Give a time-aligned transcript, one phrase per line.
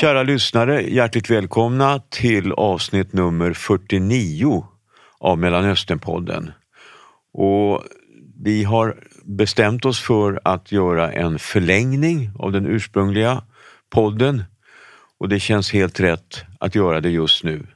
[0.00, 4.66] Kära lyssnare, hjärtligt välkomna till avsnitt nummer 49
[5.18, 6.52] av Mellanösternpodden.
[7.32, 7.84] Och
[8.44, 13.42] vi har bestämt oss för att göra en förlängning av den ursprungliga
[13.90, 14.44] podden
[15.18, 17.66] och det känns helt rätt att göra det just nu.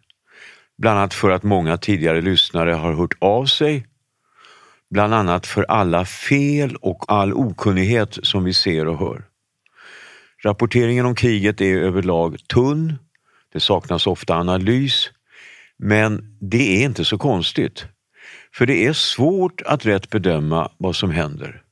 [0.79, 3.87] Bland annat för att många tidigare lyssnare har hört av sig.
[4.91, 9.25] Bland annat för alla fel och all okunnighet som vi ser och hör.
[10.45, 12.99] Rapporteringen om kriget är överlag tunn,
[13.53, 15.11] det saknas ofta analys,
[15.79, 17.87] men det är inte så konstigt.
[18.55, 21.63] För det är svårt att rätt bedöma vad som händer.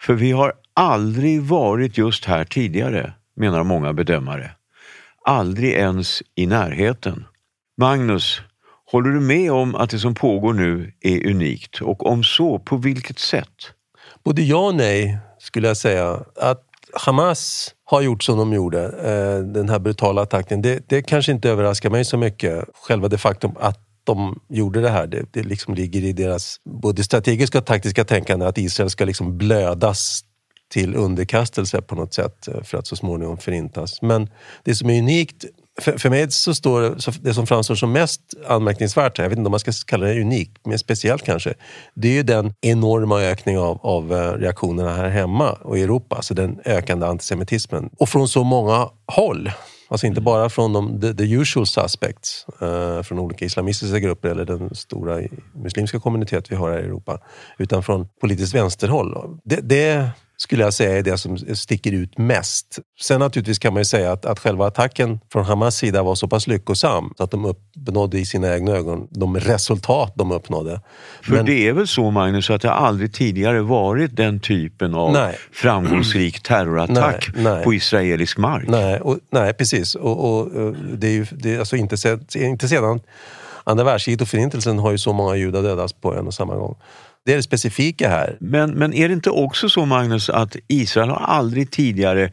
[0.00, 4.50] För vi har aldrig varit just här tidigare, menar många bedömare.
[5.24, 7.24] Aldrig ens i närheten.
[7.76, 8.42] Magnus,
[8.84, 11.80] håller du med om att det som pågår nu är unikt?
[11.82, 13.72] Och om så, på vilket sätt?
[14.24, 16.24] Både ja och nej, skulle jag säga.
[16.36, 21.32] Att Hamas har gjort som de gjorde, eh, den här brutala attacken, det, det kanske
[21.32, 22.64] inte överraskar mig så mycket.
[22.74, 27.04] Själva det faktum att de gjorde det här, det, det liksom ligger i deras både
[27.04, 30.24] strategiska och taktiska tänkande att Israel ska liksom blödas
[30.68, 34.02] till underkastelse på något sätt eh, för att så småningom förintas.
[34.02, 34.30] Men
[34.64, 35.44] det som är unikt
[35.82, 39.46] för, för mig så står det, det som framstår som mest anmärkningsvärt, jag vet inte
[39.46, 41.54] om man ska kalla det unikt, men speciellt kanske,
[41.94, 46.16] det är ju den enorma ökningen av, av eh, reaktionerna här hemma och i Europa,
[46.16, 47.90] alltså den ökande antisemitismen.
[47.98, 49.50] Och från så många håll.
[49.90, 54.44] Alltså inte bara från de the, the usual suspects, eh, från olika islamistiska grupper eller
[54.44, 55.20] den stora
[55.54, 57.20] muslimska kommunitet vi har här i Europa,
[57.58, 59.38] utan från politiskt vänsterhåll.
[59.44, 60.10] Det, det
[60.40, 62.78] skulle jag säga är det som sticker ut mest.
[63.00, 66.28] Sen naturligtvis kan man ju säga att, att själva attacken från Hamas sida var så
[66.28, 70.80] pass lyckosam så att de uppnådde i sina egna ögon de resultat de uppnådde.
[71.22, 75.12] För Men, det är väl så Magnus att det aldrig tidigare varit den typen av
[75.12, 75.38] nej.
[75.52, 77.64] framgångsrik terrorattack nej, nej.
[77.64, 78.64] på israelisk mark?
[78.68, 79.94] Nej, och, nej precis.
[79.94, 80.50] Och, och,
[80.92, 83.00] det är ju det är alltså inte, inte sedan
[83.64, 86.76] andra världskriget och förintelsen har ju så många judar dödats på en och samma gång.
[87.24, 88.36] Det är det specifika här.
[88.40, 92.32] Men, men är det inte också så Magnus att Israel har aldrig tidigare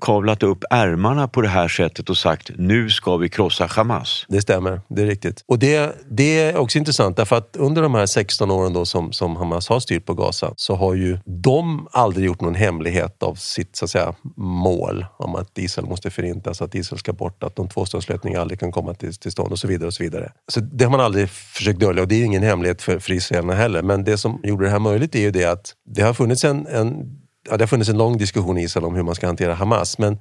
[0.00, 4.26] kavlat upp ärmarna på det här sättet och sagt nu ska vi krossa Hamas.
[4.28, 5.44] Det stämmer, det är riktigt.
[5.46, 9.12] Och det, det är också intressant därför att under de här 16 åren då som,
[9.12, 13.34] som Hamas har styrt på Gaza så har ju de aldrig gjort någon hemlighet av
[13.34, 17.56] sitt så att säga, mål om att Israel måste förintas, att Israel ska bort, att
[17.56, 19.86] de tvåstatslösningar aldrig kan komma till, till stånd och så vidare.
[19.86, 20.32] och Så vidare.
[20.48, 23.54] Så det har man aldrig försökt dölja och det är ingen hemlighet för, för israelerna
[23.54, 23.82] heller.
[23.82, 26.66] Men det som gjorde det här möjligt är ju det att det har funnits en,
[26.66, 29.54] en ja, det har funnits en lång diskussion i Israel om hur man ska hantera
[29.54, 29.98] Hamas.
[29.98, 30.18] Men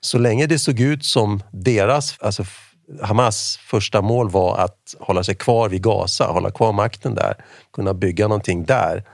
[0.00, 2.44] så länge det såg ut som deras, alltså
[3.02, 7.34] Hamas första mål var att hålla sig kvar vid Gaza, hålla kvar makten där,
[7.72, 9.04] kunna bygga någonting där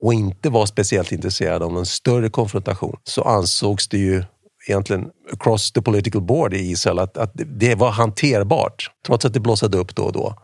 [0.00, 4.24] och inte var speciellt intresserad av någon större konfrontation så ansågs det ju
[4.68, 9.40] egentligen across the political board i Israel att, att det var hanterbart trots att det
[9.40, 10.34] blossade upp då och då.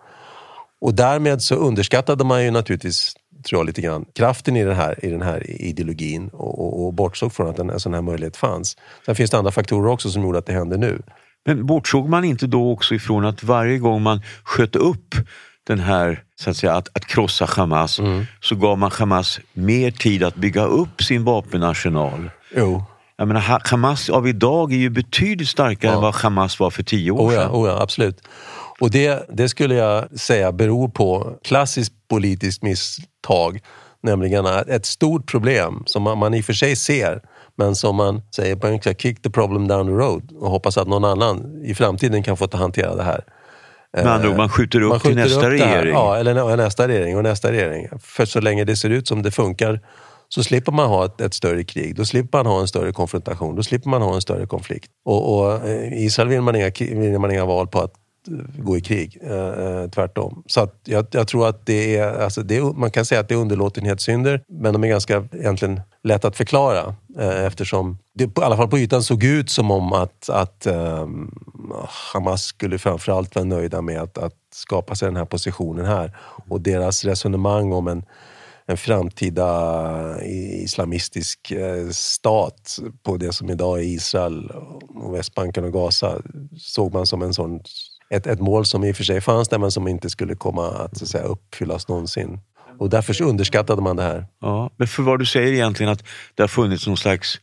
[0.81, 5.05] Och därmed så underskattade man ju naturligtvis tror jag, lite grann kraften i den här,
[5.05, 8.37] i den här ideologin och, och, och bortsåg från att en, en sån här möjlighet
[8.37, 8.77] fanns.
[9.07, 11.03] Sen finns det andra faktorer också som gjorde att det hände nu.
[11.47, 15.15] Men bortsåg man inte då också ifrån att varje gång man sköt upp
[15.67, 18.27] den här, så att säga, att, att krossa Hamas, mm.
[18.41, 22.31] så gav man Hamas mer tid att bygga upp sin vapenarsenal.
[22.57, 22.85] Jo.
[23.17, 25.97] Jag menar, Hamas av idag är ju betydligt starkare ja.
[25.97, 27.51] än vad Hamas var för tio år oh ja, sedan.
[27.51, 28.23] Oh ja, absolut.
[28.81, 33.61] Och det, det skulle jag säga beror på klassiskt politiskt misstag.
[34.03, 37.23] Nämligen ett stort problem som man, man i och för sig ser
[37.57, 40.89] men som man säger på engelska, kick the problem down the road och hoppas att
[40.89, 43.25] någon annan i framtiden kan få ta hantera det här.
[43.93, 45.93] Med andra ord, man skjuter upp man skjuter till nästa upp regering?
[45.93, 47.89] Ja, eller nästa regering och nästa regering.
[48.01, 49.81] För så länge det ser ut som det funkar
[50.29, 51.97] så slipper man ha ett, ett, större krig.
[51.97, 53.57] Då slipper man ha en större konfrontation.
[53.57, 54.91] Då slipper man ha en större konflikt.
[55.05, 57.93] Och, och eh, Israel vill man, inga, vill man inga val på att
[58.59, 59.19] gå i krig.
[59.23, 60.43] Eh, eh, tvärtom.
[60.47, 63.29] Så att jag, jag, tror att det är, alltså det är, man kan säga att
[63.29, 68.31] det är underlåtenhetssynder, men de är ganska egentligen lätt att förklara eh, eftersom det i
[68.37, 71.09] alla fall på ytan såg ut som om att, att eh,
[72.13, 76.17] Hamas skulle framförallt vara nöjda med att, att skapa sig den här positionen här.
[76.49, 78.05] Och deras resonemang om en
[78.71, 84.51] en framtida eh, islamistisk eh, stat på det som idag är Israel,
[84.89, 86.23] och Västbanken och Gaza
[86.57, 87.61] såg man som en sån
[88.15, 90.69] ett, ett mål som i och för sig fanns där men som inte skulle komma
[90.69, 92.41] att, så att säga, uppfyllas någonsin.
[92.79, 94.27] Och därför underskattade man det här.
[94.41, 96.05] Ja, men för vad du säger egentligen att
[96.35, 97.41] det har funnits någon slags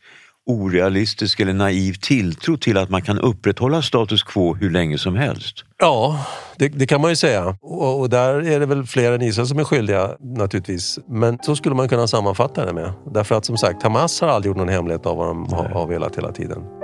[0.47, 5.63] orealistisk eller naiv tilltro till att man kan upprätthålla status quo hur länge som helst.
[5.79, 6.25] Ja,
[6.57, 7.57] det, det kan man ju säga.
[7.61, 10.99] Och, och, där är det väl fler än Israel som är skyldiga naturligtvis.
[11.07, 12.93] Men så skulle man kunna sammanfatta det med.
[13.13, 15.87] Därför att som sagt, Hamas har aldrig gjort någon hemlighet av vad de har, har
[15.87, 16.76] velat hela tiden.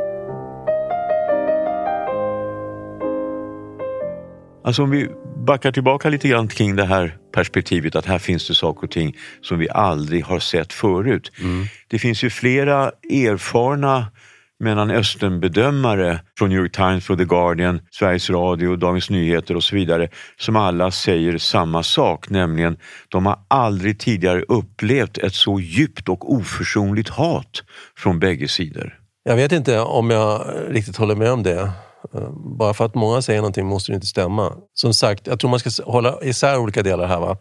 [4.63, 5.09] Alltså om vi
[5.47, 9.15] backar tillbaka lite grann kring det här perspektivet att här finns det saker och ting
[9.41, 11.31] som vi aldrig har sett förut.
[11.39, 11.65] Mm.
[11.87, 14.05] Det finns ju flera erfarna
[14.59, 20.09] Mellanösternbedömare från New York Times, och The Guardian, Sveriges Radio, Dagens Nyheter och så vidare
[20.39, 22.77] som alla säger samma sak, nämligen
[23.09, 27.63] de har aldrig tidigare upplevt ett så djupt och oförsonligt hat
[27.97, 28.99] från bägge sidor.
[29.23, 31.71] Jag vet inte om jag riktigt håller med om det.
[32.13, 34.53] Eh, bara för att många säger någonting måste det inte stämma.
[34.73, 37.19] Som sagt, jag tror man ska hålla isär olika delar här.
[37.19, 37.37] Va?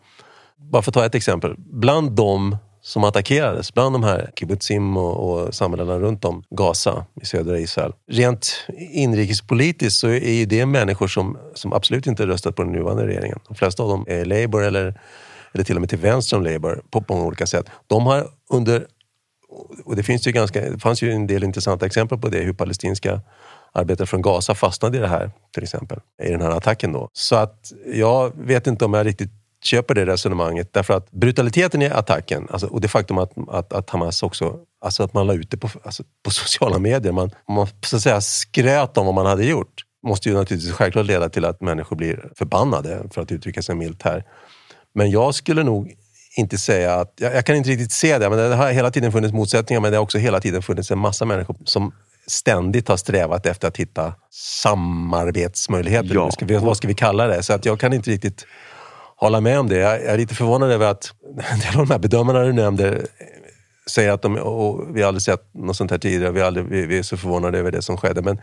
[0.56, 1.54] Bara för att ta ett exempel.
[1.58, 7.26] Bland de som attackerades, bland de här kibbutzim och, och samhällena runt om Gaza i
[7.26, 7.92] södra Israel.
[8.10, 13.06] Rent inrikespolitiskt så är ju det människor som, som absolut inte röstat på den nuvarande
[13.06, 13.38] regeringen.
[13.48, 15.00] De flesta av dem är Labour eller,
[15.52, 17.66] eller till och med till vänster om Labour på, på många olika sätt.
[17.86, 18.86] De har under
[19.84, 22.52] och det, finns ju ganska, det fanns ju en del intressanta exempel på det, hur
[22.52, 23.20] palestinska
[23.72, 26.92] arbetare från Gaza fastnade i det här, till exempel, i den här attacken.
[26.92, 27.08] Då.
[27.12, 29.30] Så att jag vet inte om jag riktigt
[29.64, 30.72] köper det resonemanget.
[30.72, 35.02] Därför att brutaliteten i attacken alltså, och det faktum att, att, att Hamas också, alltså
[35.02, 38.20] att man la ut det på, alltså, på sociala medier, man, man så att säga
[38.20, 42.28] skröt om vad man hade gjort, måste ju naturligtvis självklart leda till att människor blir
[42.36, 44.24] förbannade, för att uttrycka sig milt här.
[44.94, 45.94] Men jag skulle nog
[46.36, 49.12] inte säga att, jag, jag, kan inte riktigt se det, men det har hela tiden
[49.12, 51.92] funnits motsättningar, men det har också hela tiden funnits en massa människor som
[52.26, 56.14] ständigt har strävat efter att hitta samarbetsmöjligheter.
[56.14, 56.30] Ja.
[56.30, 57.42] Ska vi, vad ska vi kalla det?
[57.42, 58.46] Så att jag kan inte riktigt
[59.16, 59.76] hålla med om det.
[59.76, 61.12] Jag är lite förvånad över att
[61.52, 63.06] en del av de här bedömarna du nämnde
[63.86, 66.86] säger att de, och vi har aldrig sett något sånt här tidigare, vi, aldrig, vi,
[66.86, 68.22] vi är så förvånade över det som skedde.
[68.22, 68.40] Men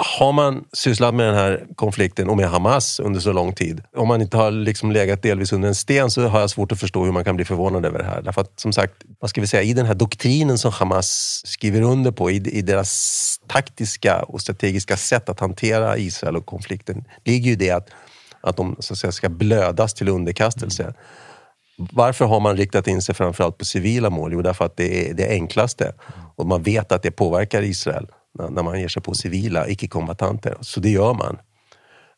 [0.00, 4.08] har man sysslat med den här konflikten och med Hamas under så lång tid, om
[4.08, 7.04] man inte har liksom legat delvis under en sten så har jag svårt att förstå
[7.04, 8.22] hur man kan bli förvånad över det här.
[8.22, 11.82] Därför att som sagt, vad ska vi säga, i den här doktrinen som Hamas skriver
[11.82, 17.50] under på, i, i deras taktiska och strategiska sätt att hantera Israel och konflikten, ligger
[17.50, 17.88] ju det att
[18.40, 20.94] att de så att säga, ska blödas till underkastelse.
[21.92, 24.32] Varför har man riktat in sig framförallt på civila mål?
[24.32, 25.92] Jo, därför att det är det enklaste.
[26.36, 28.06] Och man vet att det påverkar Israel
[28.50, 30.56] när man ger sig på civila icke-kombatanter.
[30.60, 31.38] Så det gör man.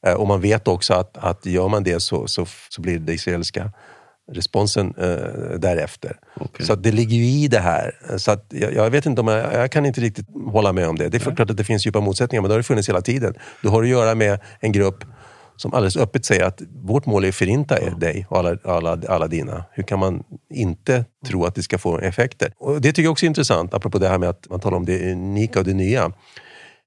[0.06, 3.12] Eh, och man vet också att, att gör man det så, så, så blir det
[3.12, 3.72] israeliska
[4.32, 6.16] responsen eh, därefter.
[6.36, 6.66] Okay.
[6.66, 8.16] Så det ligger ju i det här.
[8.16, 11.08] Så jag, jag vet inte om jag, jag, kan inte riktigt hålla med om det.
[11.08, 13.34] Det är klart att det finns djupa motsättningar, men det har det funnits hela tiden.
[13.62, 15.04] Du har att göra med en grupp
[15.60, 17.90] som alldeles öppet säger att vårt mål är att förinta ja.
[17.90, 19.64] dig och alla, alla, alla dina.
[19.72, 20.22] Hur kan man
[20.54, 22.52] inte tro att det ska få effekter?
[22.58, 24.84] Och det tycker jag också är intressant, apropå det här med att man talar om
[24.84, 26.12] det unika och det nya.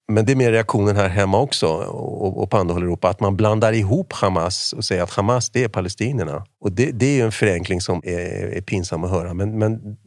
[0.08, 3.20] Men det är mer reaktionen här hemma också och, på andra håll i Europa, att
[3.20, 6.46] man blandar ihop Hamas och säger att Hamas det är palestinierna.
[6.62, 9.34] Och det, det är ju en förenkling som är, är pinsam att höra.
[9.34, 9.98] Men, men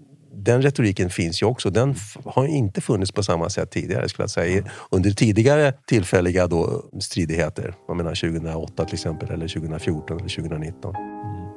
[0.46, 1.70] den retoriken finns ju också.
[1.70, 1.94] Den
[2.24, 4.64] har inte funnits på samma sätt tidigare skulle jag säga.
[4.90, 10.96] Under tidigare tillfälliga då stridigheter, jag menar 2008 till exempel, eller 2014 eller 2019.
[10.96, 11.06] Mm.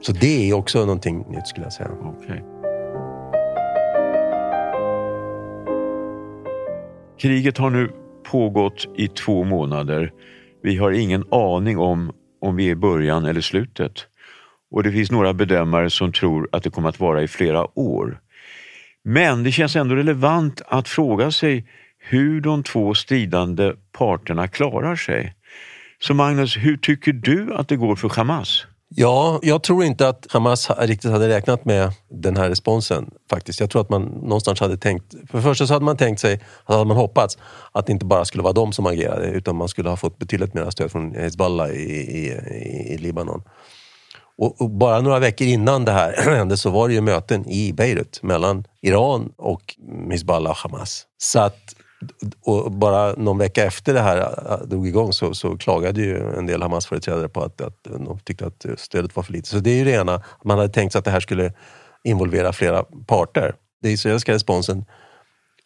[0.01, 1.89] Så det är också någonting nytt skulle jag säga.
[1.91, 2.39] Okay.
[7.19, 7.91] Kriget har nu
[8.31, 10.11] pågått i två månader.
[10.63, 12.11] Vi har ingen aning om
[12.41, 13.91] om vi är i början eller slutet.
[14.71, 18.19] Och det finns några bedömare som tror att det kommer att vara i flera år.
[19.03, 21.65] Men det känns ändå relevant att fråga sig
[21.99, 25.33] hur de två stridande parterna klarar sig.
[26.01, 28.65] Så Magnus, hur tycker du att det går för Hamas?
[28.95, 33.59] Ja, jag tror inte att Hamas riktigt hade räknat med den här responsen faktiskt.
[33.59, 36.41] Jag tror att man någonstans hade tänkt, för det första så hade man tänkt sig,
[36.63, 37.37] hade man hoppats,
[37.71, 40.53] att det inte bara skulle vara de som agerade utan man skulle ha fått betydligt
[40.53, 42.27] mer stöd från Hezbollah i, i,
[42.93, 43.43] i Libanon.
[44.39, 47.73] Och, och, bara några veckor innan det här hände så var det ju möten i
[47.73, 49.75] Beirut mellan Iran och
[50.11, 51.05] Hizbollah och Hamas.
[51.17, 51.75] Så att,
[52.41, 56.37] och bara någon vecka efter det här äh, äh, drog igång så, så klagade ju
[56.37, 59.47] en del Hamas-företrädare på att, att de tyckte att stödet var för lite.
[59.47, 61.53] Så det är ju det ena, man hade tänkt sig att det här skulle
[62.03, 63.55] involvera flera parter.
[63.81, 64.85] Den israeliska responsen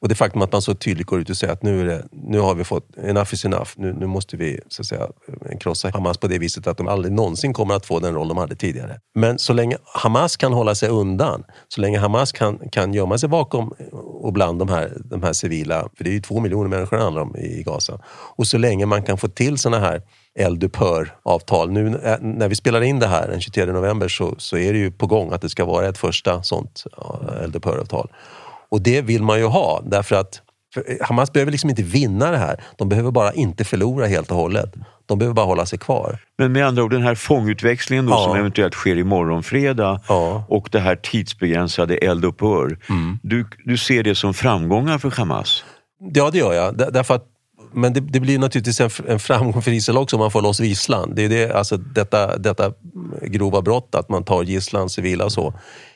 [0.03, 2.05] och det faktum att man så tydligt går ut och säger att nu, är det,
[2.11, 3.69] nu har vi fått, enough is enough.
[3.75, 6.87] Nu, nu måste vi så att säga, eh, krossa Hamas på det viset att de
[6.87, 8.99] aldrig någonsin kommer att få den roll de hade tidigare.
[9.15, 13.29] Men så länge Hamas kan hålla sig undan, så länge Hamas kan, kan gömma sig
[13.29, 13.73] bakom
[14.21, 17.03] och bland de här, de här civila, för det är ju två miljoner människor det
[17.03, 17.99] handlar om i Gaza.
[18.35, 20.01] Och så länge man kan få till såna här
[20.39, 21.71] eldupphör-avtal.
[21.71, 24.79] Nu eh, när vi spelar in det här den 23 november så, så är det
[24.79, 26.83] ju på gång att det ska vara ett första sånt
[27.43, 28.09] eldupphör-avtal.
[28.73, 30.41] Och det vill man ju ha därför att
[31.01, 32.63] Hamas behöver liksom inte vinna det här.
[32.77, 34.73] De behöver bara inte förlora helt och hållet.
[35.05, 36.19] De behöver bara hålla sig kvar.
[36.37, 38.23] Men med andra ord, den här fångutväxlingen då, ja.
[38.23, 40.45] som eventuellt sker imorgon fredag ja.
[40.49, 42.77] och det här tidsbegränsade eldupphör.
[42.89, 43.19] Mm.
[43.23, 45.63] Du, du ser det som framgångar för Hamas?
[46.13, 46.77] Ja, det gör jag.
[46.93, 47.25] Därför att
[47.73, 50.59] Men det, det, blir naturligtvis en, en framgång för Israel också om man får loss
[50.59, 51.15] gisslan.
[51.15, 52.71] Det är det, alltså detta, detta
[53.21, 55.53] grova brott, att man tar gisslan, civila och så.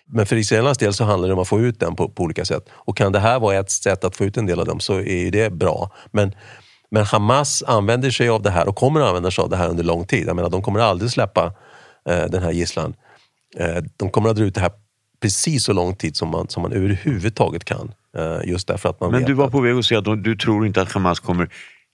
[0.10, 2.46] Men för israelernas del så handlar det om att få ut den på, på, olika
[2.46, 2.70] sätt.
[2.72, 5.00] Och kan det här vara ett sätt att få ut en del av dem så
[5.00, 5.92] är det bra.
[6.12, 6.36] Men,
[6.92, 9.70] men Hamas använder sig av det här och kommer att använda sig av det här
[9.70, 10.28] under lång tid.
[10.28, 11.54] Jag menar, de kommer aldrig släppa
[12.10, 12.94] eh, den här gisslan.
[13.58, 14.72] Eh, de kommer att dra ut det här
[15.22, 17.92] precis så lång tid som man, som man överhuvudtaget kan.
[18.18, 20.68] Eh, just därför att man Men du var på väg att säga att du tror
[20.68, 21.50] inte att Hamas kommer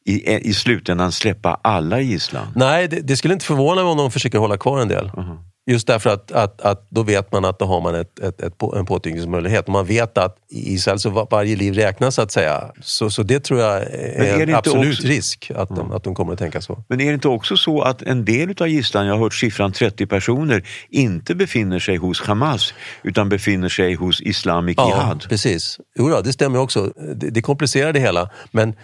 [0.05, 2.47] i, i slutändan släppa alla gisslan?
[2.55, 5.05] Nej, det, det, skulle inte förvåna mig om de försöker hålla kvar en del.
[5.05, 5.37] Uh -huh.
[5.65, 8.53] Just därför att, att, att då vet man att då har man ett, ett, ett,
[8.75, 9.67] en påtryckningsmöjlighet.
[9.67, 12.71] Man vet att i Israel så varje liv räknas så att säga.
[12.81, 15.07] Så, så det tror jag är, är en absolut också...
[15.07, 16.83] risk att de, att de kommer att tänka så.
[16.87, 19.71] Men är det inte också så att en del av gisslan, jag har hört siffran
[19.71, 25.25] 30 personer, inte befinner sig hos Hamas utan befinner sig hos Islamic ja, Jihad?
[25.29, 25.79] precis.
[25.99, 26.93] Jo, det stämmer också.
[27.15, 28.29] Det, det komplicerar det hela.
[28.51, 28.75] Men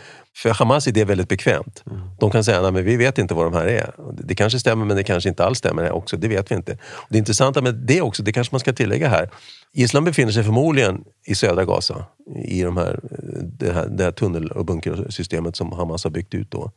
[0.41, 1.83] för Hamas är det väldigt bekvämt.
[1.87, 2.01] Mm.
[2.19, 3.93] De kan säga att vi vet inte vad de här är.
[4.23, 6.17] Det kanske stämmer men det kanske inte alls stämmer också.
[6.17, 6.77] Det vet vi inte.
[7.09, 9.29] Det intressanta med det också, det kanske man ska tillägga här.
[9.73, 12.05] Islam befinner sig förmodligen i södra Gaza
[12.45, 12.99] i de här,
[13.43, 16.51] det, här, det här tunnel och bunkersystemet som Hamas har byggt ut.
[16.51, 16.71] Då.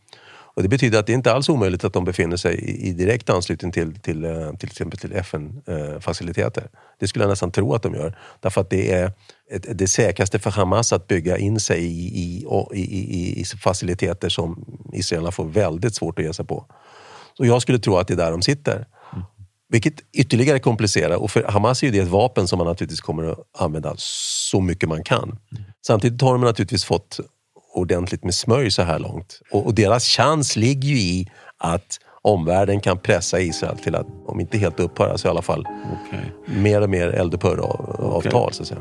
[0.54, 2.92] Och det betyder att det inte alls är omöjligt att de befinner sig i, i
[2.92, 6.62] direkt anslutning till till, eh, till, exempel till FN-faciliteter.
[6.62, 8.18] Eh, det skulle jag nästan tro att de gör.
[8.40, 9.12] Därför att det är
[9.50, 14.64] ett, det säkraste för Hamas att bygga in sig i, i, i, i faciliteter som
[14.92, 16.66] israelerna får väldigt svårt att ge sig på.
[17.36, 18.86] Så jag skulle tro att det är där de sitter.
[19.68, 21.16] Vilket ytterligare komplicerar.
[21.16, 24.60] Och för Hamas är ju det ett vapen som man naturligtvis kommer att använda så
[24.60, 25.38] mycket man kan.
[25.86, 27.20] Samtidigt har de naturligtvis fått
[27.72, 29.40] ordentligt med smörj så här långt.
[29.50, 31.26] Och, och deras chans ligger ju i
[31.58, 35.60] att omvärlden kan pressa Israel till att, om inte helt upphöra, så i alla fall
[35.60, 36.24] okay.
[36.62, 38.42] mer och mer eldupphör-avtal.
[38.42, 38.52] Okay.
[38.52, 38.80] Så att säga.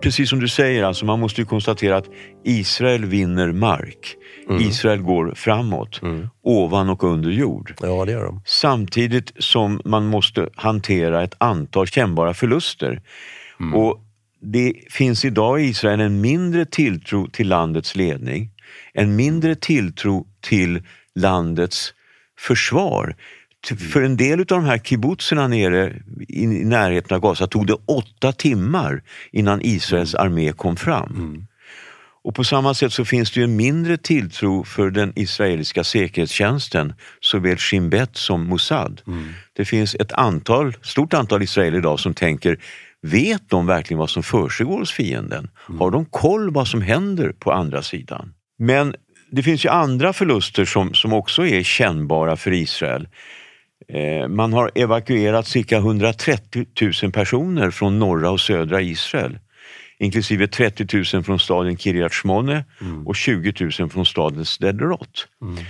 [0.00, 2.08] Precis som du säger, alltså, man måste ju konstatera att
[2.44, 4.16] Israel vinner mark.
[4.48, 4.62] Mm.
[4.62, 6.28] Israel går framåt, mm.
[6.42, 7.74] ovan och under jord.
[7.80, 8.42] Ja, det gör de.
[8.46, 13.02] Samtidigt som man måste hantera ett antal kännbara förluster.
[13.60, 13.74] Mm.
[13.74, 14.00] Och
[14.44, 18.50] det finns idag i Israel en mindre tilltro till landets ledning,
[18.92, 20.82] en mindre tilltro till
[21.14, 21.94] landets
[22.38, 23.16] försvar.
[23.92, 25.92] För en del av de här kibbutzerna nere
[26.28, 30.26] i närheten av Gaza tog det åtta timmar innan Israels mm.
[30.26, 31.14] armé kom fram.
[31.14, 31.46] Mm.
[32.24, 36.92] Och på samma sätt så finns det ju en mindre tilltro för den israeliska säkerhetstjänsten,
[37.20, 39.02] såväl Shin Bet som Mossad.
[39.06, 39.28] Mm.
[39.52, 42.58] Det finns ett antal, stort antal israeler idag som tänker
[43.04, 45.50] Vet de verkligen vad som försiggår hos fienden?
[45.68, 45.80] Mm.
[45.80, 48.34] Har de koll vad som händer på andra sidan?
[48.58, 48.94] Men
[49.30, 53.08] det finns ju andra förluster som, som också är kännbara för Israel.
[53.88, 56.66] Eh, man har evakuerat cirka 130
[57.02, 59.38] 000 personer från norra och södra Israel.
[59.98, 63.06] Inklusive 30 000 från staden Kiryat Shmone mm.
[63.06, 65.28] och 20 000 från staden Sderot.
[65.42, 65.64] Mm.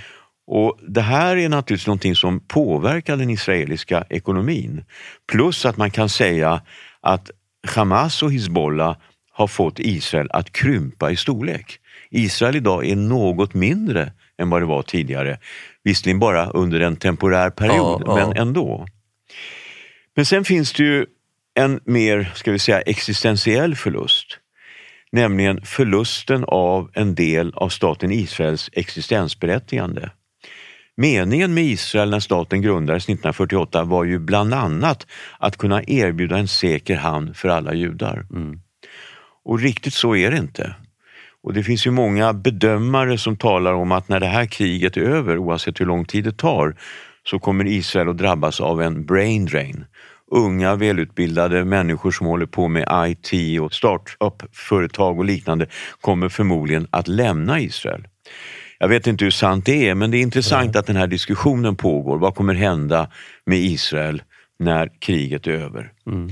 [0.46, 4.84] Och Det här är naturligtvis någonting som påverkar den israeliska ekonomin.
[5.32, 6.60] Plus att man kan säga
[7.04, 7.30] att
[7.66, 8.96] Hamas och Hizbollah
[9.32, 11.78] har fått Israel att krympa i storlek.
[12.10, 15.38] Israel idag är något mindre än vad det var tidigare.
[15.82, 18.42] Visserligen bara under en temporär period, ja, men ja.
[18.42, 18.86] ändå.
[20.16, 21.06] Men sen finns det ju
[21.54, 24.38] en mer, ska vi säga, existentiell förlust.
[25.12, 30.10] Nämligen förlusten av en del av staten Israels existensberättigande.
[30.96, 35.06] Meningen med Israel när staten grundades 1948 var ju bland annat
[35.38, 38.26] att kunna erbjuda en säker hamn för alla judar.
[38.30, 38.60] Mm.
[39.44, 40.74] Och riktigt så är det inte.
[41.42, 45.00] Och det finns ju många bedömare som talar om att när det här kriget är
[45.00, 46.76] över, oavsett hur lång tid det tar,
[47.24, 49.84] så kommer Israel att drabbas av en brain drain.
[50.30, 55.66] Unga välutbildade människor som håller på med IT och startup-företag och liknande
[56.00, 58.06] kommer förmodligen att lämna Israel.
[58.84, 60.80] Jag vet inte hur sant det är, men det är intressant Nej.
[60.80, 62.18] att den här diskussionen pågår.
[62.18, 63.10] Vad kommer hända
[63.46, 64.22] med Israel
[64.58, 65.92] när kriget är över?
[66.06, 66.30] Mm.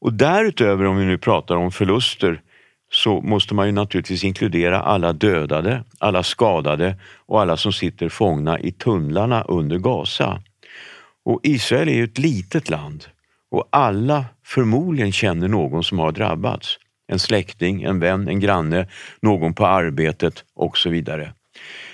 [0.00, 2.40] Och därutöver, om vi nu pratar om förluster,
[2.92, 8.60] så måste man ju naturligtvis inkludera alla dödade, alla skadade och alla som sitter fångna
[8.60, 10.42] i tunnlarna under Gaza.
[11.24, 13.04] Och Israel är ju ett litet land
[13.50, 16.78] och alla förmodligen känner någon som har drabbats.
[17.08, 18.88] En släkting, en vän, en granne,
[19.20, 21.32] någon på arbetet och så vidare.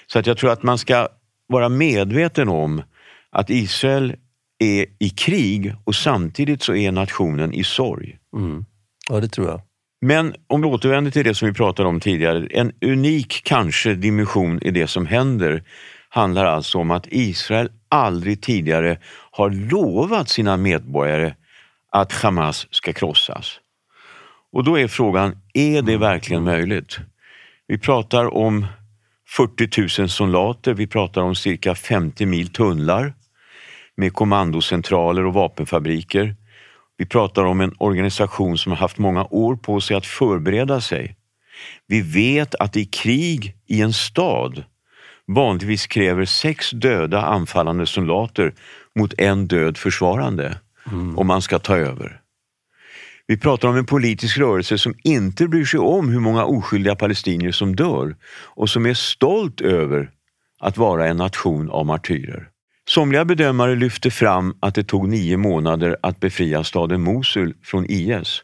[0.06, 1.08] Så att jag tror att man ska
[1.46, 2.82] vara medveten om
[3.30, 4.16] att Israel
[4.58, 8.18] är i krig och samtidigt så är nationen i sorg.
[8.36, 8.64] Mm.
[9.08, 9.60] Ja, det tror jag.
[10.00, 14.62] Men om vi återvänder till det som vi pratade om tidigare, en unik kanske dimension
[14.62, 15.62] i det som händer
[16.08, 18.98] handlar alltså om att Israel aldrig tidigare
[19.30, 21.34] har lovat sina medborgare
[21.90, 23.60] att Hamas ska krossas.
[24.52, 26.98] Och då är frågan, är det verkligen möjligt?
[27.66, 28.66] Vi pratar om
[29.36, 33.14] 40 000 soldater, vi pratar om cirka 50 mil tunnlar
[33.96, 36.36] med kommandocentraler och vapenfabriker.
[36.96, 41.16] Vi pratar om en organisation som har haft många år på sig att förbereda sig.
[41.86, 44.64] Vi vet att i krig i en stad
[45.26, 48.54] vanligtvis kräver sex döda anfallande soldater
[48.98, 51.18] mot en död försvarande mm.
[51.18, 52.21] om man ska ta över.
[53.26, 57.52] Vi pratar om en politisk rörelse som inte bryr sig om hur många oskyldiga palestinier
[57.52, 60.10] som dör och som är stolt över
[60.60, 62.48] att vara en nation av martyrer.
[62.88, 68.42] Somliga bedömare lyfter fram att det tog nio månader att befria staden Mosul från IS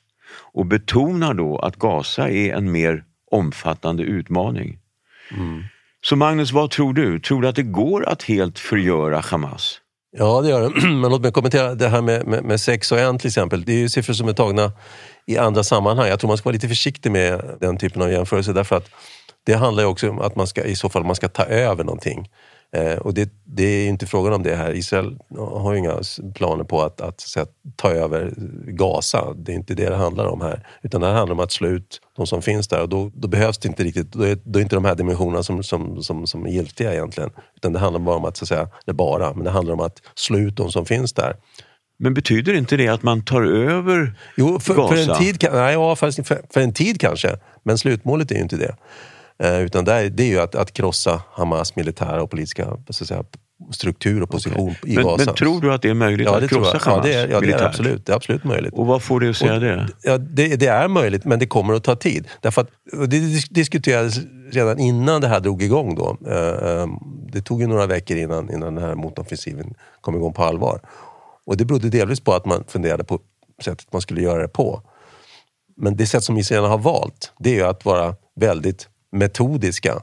[0.53, 4.79] och betonar då att Gaza är en mer omfattande utmaning.
[5.31, 5.63] Mm.
[6.01, 7.21] Så Magnus, vad tror du?
[7.21, 9.81] Tror du att det går att helt förgöra Hamas?
[10.11, 10.87] Ja, det gör det.
[11.01, 13.65] Men låt mig kommentera det här med, med, med sex och en till exempel.
[13.65, 14.73] Det är ju siffror som är tagna
[15.27, 16.09] i andra sammanhang.
[16.09, 18.91] Jag tror man ska vara lite försiktig med den typen av jämförelser därför att
[19.47, 21.85] det handlar ju också om att man ska, i så fall man ska ta över
[21.85, 22.29] någonting.
[22.77, 24.75] Eh, och det, det, är inte frågan om det här.
[24.75, 26.01] Israel har ju inga
[26.35, 28.33] planer på att, att, att, ta över
[28.67, 29.35] Gaza.
[29.37, 30.67] Det är inte det det handlar om här.
[30.83, 33.59] Utan det handlar om att slå ut de som finns där och då, då behövs
[33.59, 36.47] det inte riktigt, då är, då är inte de här dimensionerna som, som, som, som
[36.47, 37.31] är giltiga egentligen.
[37.57, 39.81] Utan det handlar bara om att, så att säga, det bara, men det handlar om
[39.81, 41.37] att slå ut de som finns där.
[41.99, 44.95] Men betyder inte det att man tar över jo, för, Gaza?
[44.95, 48.57] För en tid, nej, ja, för, för en tid kanske, men slutmålet är ju inte
[48.57, 48.77] det.
[49.43, 53.05] Eh, utan det är, det är ju att, att krossa Hamas militära och politiska så
[53.05, 53.25] att säga,
[53.73, 54.93] struktur och position okay.
[54.93, 55.25] i men, Gaza.
[55.25, 57.41] Men tror du att det är möjligt ja, att krossa Hamas ja, det är, ja,
[57.41, 58.75] det är absolut, det är absolut möjligt.
[58.75, 59.89] Och vad får dig att säga och, det?
[60.03, 60.57] Ja, det?
[60.57, 62.29] Det är möjligt, men det kommer att ta tid.
[62.41, 62.71] Därför att,
[63.09, 64.19] det diskuterades
[64.51, 65.95] redan innan det här drog igång.
[65.95, 66.17] Då.
[66.27, 66.91] Eh, ehm,
[67.33, 70.81] det tog ju några veckor innan, innan den här motoffensiven kom igång på allvar.
[71.47, 73.21] Och det berodde delvis på att man funderade på
[73.65, 74.83] sättet man skulle göra det på.
[75.77, 80.03] Men det sätt som Israel har valt, det är ju att vara väldigt metodiska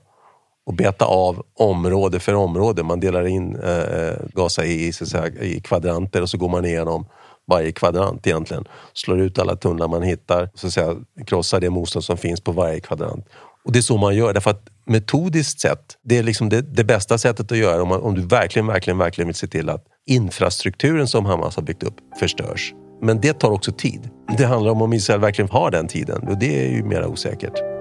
[0.65, 2.83] och beta av område för område.
[2.83, 6.65] Man delar in eh, eh Gaza i, så säga, i kvadranter och så går man
[6.65, 7.05] igenom
[7.47, 8.65] varje kvadrant egentligen.
[8.93, 12.51] Slår ut alla tunnlar man hittar, så att säga, krossar det motstånd som finns på
[12.51, 13.25] varje kvadrant.
[13.65, 16.83] Och det är så man gör, därför att metodiskt sett, det är liksom det, det
[16.83, 19.85] bästa sättet att göra om, man, om du verkligen, verkligen, verkligen vill se till att
[20.05, 22.73] infrastrukturen som Hamas har byggt upp förstörs.
[23.01, 24.09] Men det tar också tid.
[24.37, 27.74] Det handlar om om Israel verkligen har den tiden och det är ju mera osäkert.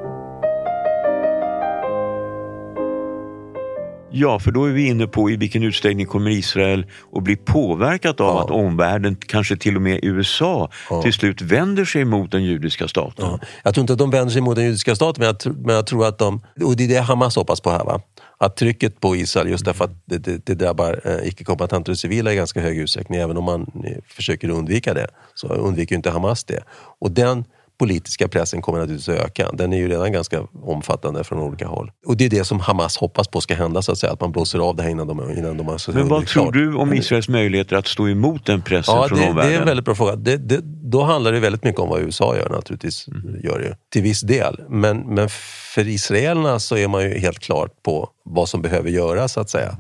[4.17, 8.21] Ja, för då är vi inne på i vilken utsträckning kommer Israel att bli påverkat
[8.21, 8.45] av ja.
[8.45, 11.03] att omvärlden, kanske till och med USA, ja.
[11.03, 13.25] till slut vänder sig mot den judiska staten.
[13.25, 13.39] Ja.
[13.63, 15.87] Jag tror inte att de vänder sig mot den judiska staten, men jag, men jag
[15.87, 18.01] tror att de, och det är det Hamas hoppas på här, va?
[18.39, 22.33] att trycket på Israel, just därför att det, det, det drabbar eh, icke-kombattanter och civila
[22.33, 26.45] i ganska hög utsträckning, även om man eh, försöker undvika det, så undviker inte Hamas
[26.45, 26.63] det.
[27.01, 27.45] Och den
[27.79, 29.51] politiska pressen kommer naturligtvis att öka.
[29.53, 31.91] Den är ju redan ganska omfattande från olika håll.
[32.07, 34.13] Och det är det som Hamas hoppas på ska hända, så att säga.
[34.13, 36.53] Att man blåser av det här innan de, innan de har så Men vad tror
[36.53, 39.53] du om Israels möjligheter att stå emot den pressen ja, från det, omvärlden?
[39.53, 40.17] Det är en väldigt bra fråga.
[40.17, 43.09] Det, det, då handlar det väldigt mycket om vad USA gör naturligtvis.
[43.09, 43.41] Mm.
[43.45, 44.61] Gör det, till viss del.
[44.69, 45.29] Men, men
[45.75, 49.51] för israelerna så är man ju helt klart på vad som behöver göras, så att
[49.51, 49.77] säga.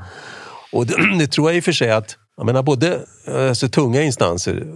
[0.72, 4.02] Och det, det tror jag i och för sig att jag menar, både alltså, tunga
[4.02, 4.66] instanser,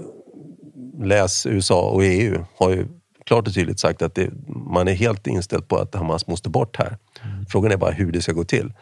[1.02, 2.87] läs USA och EU, har ju
[3.28, 4.30] klart och tydligt sagt att det,
[4.72, 6.96] man är helt inställd på att Hamas måste bort här.
[7.24, 7.46] Mm.
[7.48, 8.60] Frågan är bara hur det ska gå till.
[8.60, 8.72] Mm.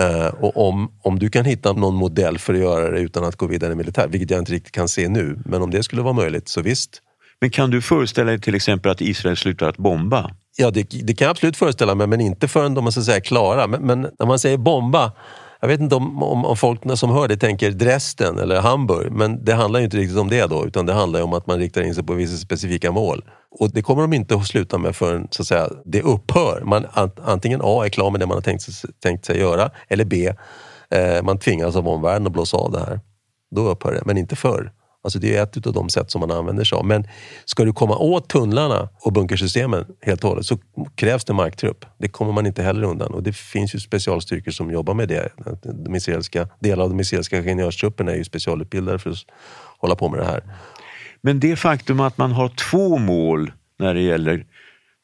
[0.00, 3.36] Uh, och om, om du kan hitta någon modell för att göra det utan att
[3.36, 6.12] gå vidare militärt, vilket jag inte riktigt kan se nu, men om det skulle vara
[6.12, 7.02] möjligt så visst.
[7.40, 10.30] Men kan du föreställa dig till exempel att Israel slutar att bomba?
[10.56, 13.06] Ja, det, det kan jag absolut föreställa mig, men inte förrän de är så att
[13.06, 13.66] säga klara.
[13.66, 15.12] Men, men när man säger bomba,
[15.62, 19.44] jag vet inte om, om, om folk som hör det tänker Dresden eller Hamburg, men
[19.44, 21.82] det handlar ju inte riktigt om det då, utan det handlar om att man riktar
[21.82, 23.24] in sig på vissa specifika mål.
[23.50, 26.62] Och det kommer de inte att sluta med förrän så att säga, det upphör.
[26.64, 26.86] Man,
[27.24, 28.64] antingen A är klar med det man har tänkt,
[29.02, 30.32] tänkt sig göra, eller B,
[30.90, 33.00] eh, man tvingas av omvärlden att blåsa av det här.
[33.54, 34.72] Då upphör det, men inte förr.
[35.04, 36.86] Alltså det är ett av de sätt som man använder sig av.
[36.86, 37.08] Men
[37.44, 40.58] ska du komma åt tunnlarna och bunkersystemen helt och hållet så
[40.94, 41.84] krävs det marktrupp.
[41.98, 43.14] Det kommer man inte heller undan.
[43.14, 45.28] Och det finns ju specialstyrkor som jobbar med det.
[45.62, 49.18] De israeliska, delar av de israeliska ingenjörstrupperna är ju specialutbildade för att
[49.78, 50.42] hålla på med det här.
[51.20, 54.46] Men det faktum att man har två mål när det gäller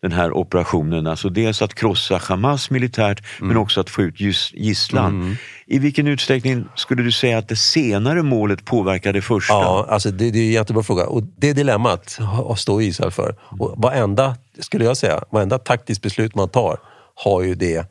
[0.03, 1.07] den här operationen.
[1.07, 3.49] Alltså dels att krossa Hamas militärt mm.
[3.49, 4.21] men också att få ut
[4.55, 5.23] gisslan.
[5.23, 5.37] Mm.
[5.67, 9.55] I vilken utsträckning skulle du säga att det senare målet påverkar det första?
[9.55, 11.07] Ja, alltså det, det är en jättebra fråga.
[11.07, 12.19] Och det dilemmat
[12.57, 13.35] står Israel för.
[13.41, 16.79] Och varenda, skulle jag säga, varenda taktiskt beslut man tar
[17.15, 17.87] har ju det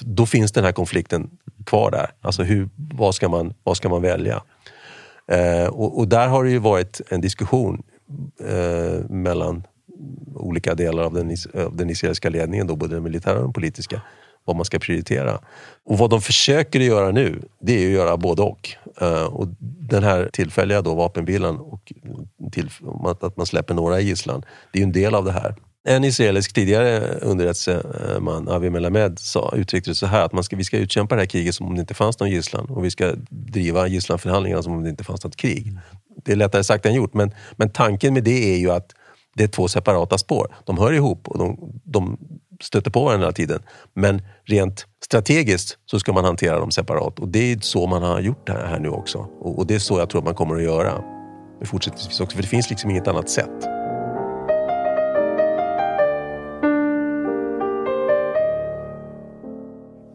[0.00, 1.30] då finns den här konflikten
[1.66, 2.10] kvar där.
[2.20, 4.42] Alltså hur, vad, ska man, vad ska man välja?
[5.28, 7.82] Eh, och, och, där har det ju varit en diskussion
[8.40, 9.64] eh, mellan
[10.34, 14.00] olika delar av den, av den israeliska ledningen, då, både den militära och den politiska,
[14.44, 15.38] vad man ska prioritera.
[15.84, 18.70] Och vad de försöker göra nu, det är att göra både och.
[19.00, 21.92] Eh, och den här tillfälliga då, vapenvilan och
[22.52, 22.70] till,
[23.22, 25.54] att man släpper några i gisslan, det är ju en del av det här.
[25.86, 30.64] En israelisk tidigare underrättelseman, Avi Melamed, sa, uttryckte det så här att man ska, vi
[30.64, 33.12] ska utkämpa det här kriget som om det inte fanns någon gisslan och vi ska
[33.28, 35.78] driva gisslanförhandlingarna som om det inte fanns något krig.
[36.24, 38.94] Det är lättare sagt än gjort, men, men tanken med det är ju att
[39.34, 40.54] det är två separata spår.
[40.64, 42.18] De hör ihop och de, de
[42.62, 43.62] stöter på varandra hela tiden.
[43.94, 48.20] Men rent strategiskt så ska man hantera dem separat och det är så man har
[48.20, 49.18] gjort det här nu också.
[49.40, 51.02] Och, och det är så jag tror att man kommer att göra
[51.64, 53.68] fortsättningsvis också, för det finns liksom inget annat sätt.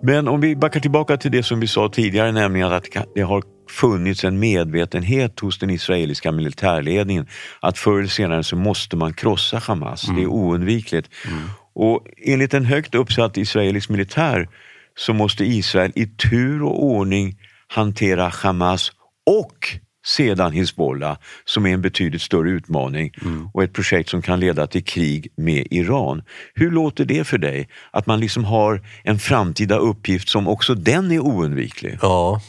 [0.02, 3.44] Men om vi backar tillbaka till det som vi sa tidigare, nämligen att det har
[3.70, 7.28] funnits en medvetenhet hos den israeliska militärledningen
[7.60, 10.04] att förr eller senare så måste man krossa Hamas.
[10.04, 10.16] Mm.
[10.16, 10.36] Det är mm.
[10.36, 11.10] oundvikligt.
[11.28, 11.50] Mm.
[11.76, 14.50] Och enligt en högt uppsatt israelisk militär
[14.98, 18.92] så måste Israel i tur och ordning hantera Hamas
[19.26, 23.50] och sedan Hizbollah som är en betydligt större utmaning mm.
[23.54, 26.22] och ett projekt som kan leda till krig med Iran.
[26.54, 27.70] Hur låter det för dig?
[27.92, 31.98] Att man liksom har en framtida uppgift som också den är oundviklig?
[32.02, 32.42] Ja,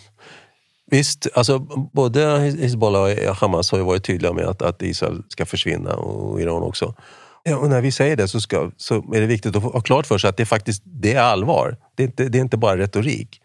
[0.91, 1.59] Visst, alltså
[1.93, 6.41] både Hizbollah och Hamas har ju varit tydliga med att, att Israel ska försvinna och
[6.41, 6.95] Iran också.
[7.43, 10.07] Ja, och när vi säger det så, ska, så är det viktigt att ha klart
[10.07, 11.77] för sig att det faktiskt det är allvar.
[11.95, 13.41] Det är inte, det är inte bara retorik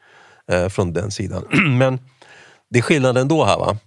[0.51, 1.43] eh, från den sidan.
[1.77, 1.99] Men
[2.69, 3.57] det är skillnad ändå här.
[3.57, 3.77] Va?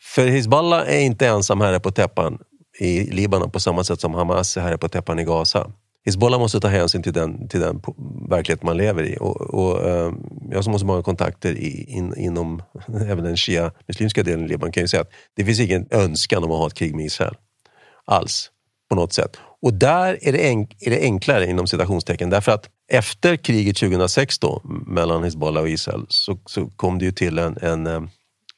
[0.00, 2.38] För Hizbollah är inte ensam herre på täppan
[2.78, 5.70] i Libanon på samma sätt som Hamas är herre på täppan i Gaza.
[6.04, 7.82] Hizbollah måste ta hänsyn till den, till den
[8.30, 9.16] verklighet man lever i.
[9.20, 10.12] Och, och eh,
[10.50, 14.72] jag som har så många kontakter i, in, inom även den shia-muslimska delen i Libanon
[14.72, 17.34] kan ju säga att det finns ingen önskan om att ha ett krig med Israel.
[18.04, 18.50] Alls,
[18.90, 19.36] på något sätt.
[19.62, 24.38] Och där är det, enk, är det enklare inom citationstecken därför att efter kriget 2006
[24.38, 28.08] då, mellan Hizbollah och Israel så, så kom det ju till en, en ehm,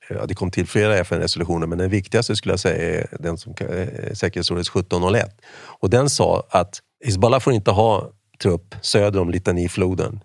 [0.09, 3.55] ja, det kom till flera FN-resolutioner, men den viktigaste skulle jag säga är den som
[3.61, 5.41] eh, säkerhetsrådets 1701.
[5.53, 10.21] Och den sa att Hizbollah får inte ha trupp söder om Litanifloden.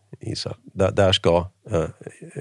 [0.74, 1.86] Där, där ska eh,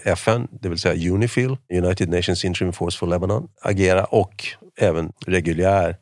[0.05, 5.97] FN, det vill säga Unifil, United Nations Interim Force for Lebanon, agera och även reguljär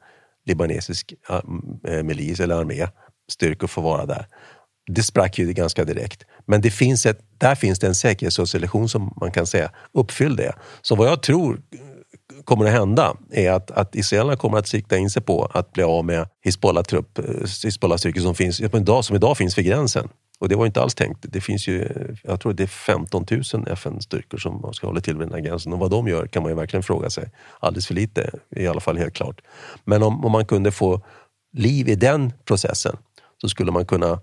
[0.46, 1.40] libanesisk eh,
[1.88, 2.86] eh, milis eller armé,
[3.32, 4.26] styrkor får vara där.
[4.86, 6.24] Det sprack ju ganska direkt.
[6.46, 10.52] Men det finns ett, där finns det en säkerhetsresolution som man kan säga uppfyller det.
[10.82, 11.60] Så vad jag tror
[12.44, 15.82] kommer att hända är att, att israelerna kommer att sikta in sig på att bli
[15.82, 18.60] av med Hizbollah-styrkor eh, som, finns,
[19.06, 20.08] som idag finns vid gränsen.
[20.38, 21.18] Och det var inte alls tänkt.
[21.22, 21.88] Det finns ju,
[22.22, 25.72] jag tror det är 15 000 FN-styrkor som ska hålla till vid den här gränsen.
[25.72, 27.30] Och vad de gör kan man ju verkligen fråga sig.
[27.60, 29.40] Alldeles för lite, i alla fall helt klart.
[29.84, 31.00] Men om, om man kunde få
[31.52, 32.96] liv i den processen
[33.40, 34.20] så skulle man kunna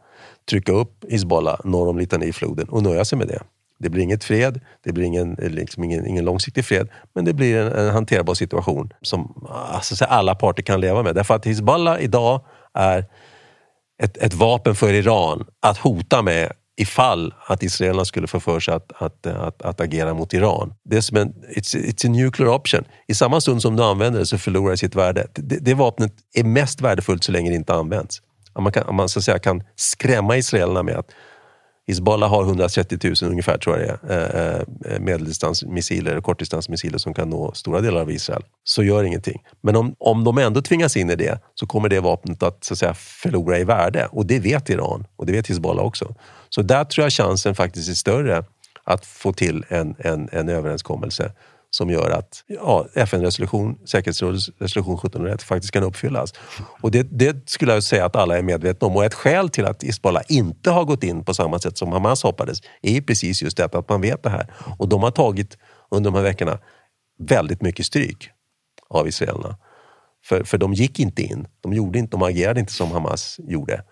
[0.50, 3.42] trycka upp Hizbollah norr om Litanifloden och nöja sig med det.
[3.80, 7.34] Det blir inget fred, det blir ingen, eh, liksom ingen, ingen långsiktig fred, men det
[7.34, 11.16] blir en, en hanterbar situation som alltså, alla parter kan leva med.
[11.16, 13.06] Därför att Hizbollah idag är
[14.04, 18.74] ett, ett vapen för Iran att hota med ifall att israelerna skulle få för sig
[18.74, 20.74] att, att, att, att, agera mot Iran.
[20.86, 22.84] Det är som en it's, it's a nuclear option.
[23.08, 25.28] I samma stund som du använder det så förlorar det sitt värde.
[25.34, 28.22] Det, det vapnet är mest värdefullt så länge det inte används.
[28.54, 31.12] Om man, kan, om man så att säga, kan skrämma israelerna med att
[31.90, 37.14] Hizbollah har 130 000 ungefär, tror jag det är, eh, eh, medeldistansmissiler och kortdistansmissiler som
[37.14, 38.44] kan nå stora delar av Israel.
[38.64, 39.42] Så gör ingenting.
[39.62, 42.74] Men om, om de ändå tvingas in i det så kommer det vapnet att, så
[42.74, 44.08] att säga, förlora i värde.
[44.12, 46.16] Och det vet Iran och det vet Hizbollah också.
[46.50, 48.44] Så där tror jag chansen faktiskt är större
[48.84, 51.32] att få till en, en, en överenskommelse
[51.72, 56.34] som gör att ja, FN-resolution, säkerhetsrådets resolution 1701 faktiskt kan uppfyllas.
[56.82, 58.96] Och det, det, skulle jag säga att alla är medvetna om.
[58.96, 62.24] Och ett skäl till att Hizbollah inte har gått in på samma sätt som Hamas
[62.24, 64.48] hoppades är precis just detta att man vet det här.
[64.78, 65.58] Och de har tagit
[65.92, 66.60] under de här veckorna
[67.20, 68.30] väldigt mycket stryk
[68.90, 69.58] av israelerna.
[70.24, 73.84] För, för de gick inte in, de, gjorde inte, de agerade inte som Hamas gjorde.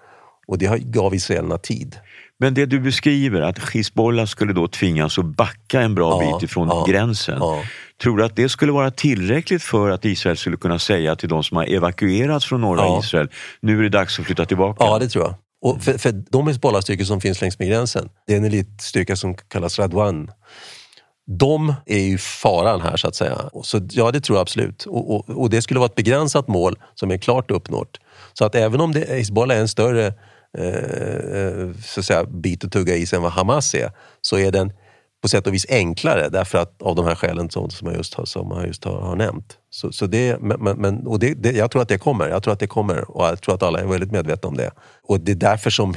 [0.48, 1.96] Och det gav israelerna tid.
[2.40, 6.50] Men det du beskriver, att Hizbollah skulle då tvingas att backa en bra ja, bit
[6.50, 7.38] ifrån ja, gränsen.
[7.40, 7.64] Ja.
[8.02, 11.44] Tror du att det skulle vara tillräckligt för att Israel skulle kunna säga till de
[11.44, 13.30] som har evakuerats från norra Israel,
[13.62, 14.84] nu är det dags att flytta tillbaka?
[14.84, 15.36] Ja, det tror jag.
[15.62, 19.36] Och för, för de Hizbollah-styrkor som finns längs med gränsen, det är en elitstyrka som
[19.36, 20.32] kallas Radwan.
[21.40, 23.38] De är ju faran här så att säga.
[23.64, 24.86] Så ja, det tror jag absolut.
[24.86, 27.98] Och, och, och det skulle vara ett begränsat mål som är klart uppnått.
[28.34, 30.14] Så att även om det, Hizbollah är en större
[30.58, 33.92] Eh, eh, så att säga, bit att tugga i sig än vad Hamas är,
[34.22, 34.74] så är den
[35.22, 38.14] på sätt och vis enklare därför att av de här skälen som, som jag just,
[38.14, 39.58] har, som jag just har, har nämnt.
[39.70, 42.30] Så, så det, men, men, och det, det, jag tror att det kommer.
[42.30, 44.72] Jag tror att det kommer och jag tror att alla är väldigt medvetna om det.
[45.04, 45.96] Och det är därför som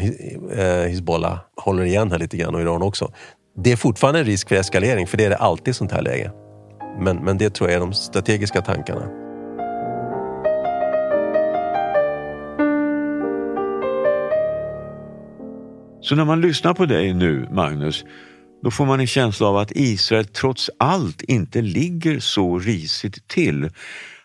[0.53, 3.13] eh, Hizbollah håller igen här lite grann och Iran också.
[3.65, 6.03] Det är fortfarande en risk för eskalering, för det är det alltid i sånt här
[6.03, 6.33] läge.
[7.01, 9.30] Men, men det tror jag är de strategiska tankarna.
[16.03, 18.05] Så när man lyssnar på dig nu, Magnus,
[18.63, 23.71] då får man en känsla av att Israel trots allt inte ligger så risigt till.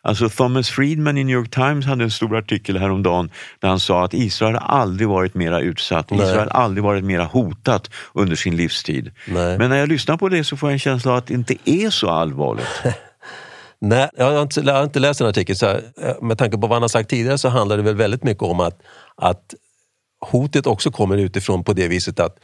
[0.01, 4.05] Alltså Thomas Friedman i New York Times hade en stor artikel häromdagen där han sa
[4.05, 6.19] att Israel aldrig varit mera utsatt, Nej.
[6.19, 9.11] Israel aldrig varit mera hotat under sin livstid.
[9.27, 9.57] Nej.
[9.57, 11.55] Men när jag lyssnar på det så får jag en känsla av att det inte
[11.65, 12.83] är så allvarligt.
[13.79, 15.55] Nej, jag har, inte, jag har inte läst den artikeln.
[15.55, 17.95] Så här, eh, med tanke på vad han har sagt tidigare så handlar det väl
[17.95, 18.81] väldigt mycket om att,
[19.15, 19.53] att
[20.31, 22.38] hotet också kommer utifrån på det viset att,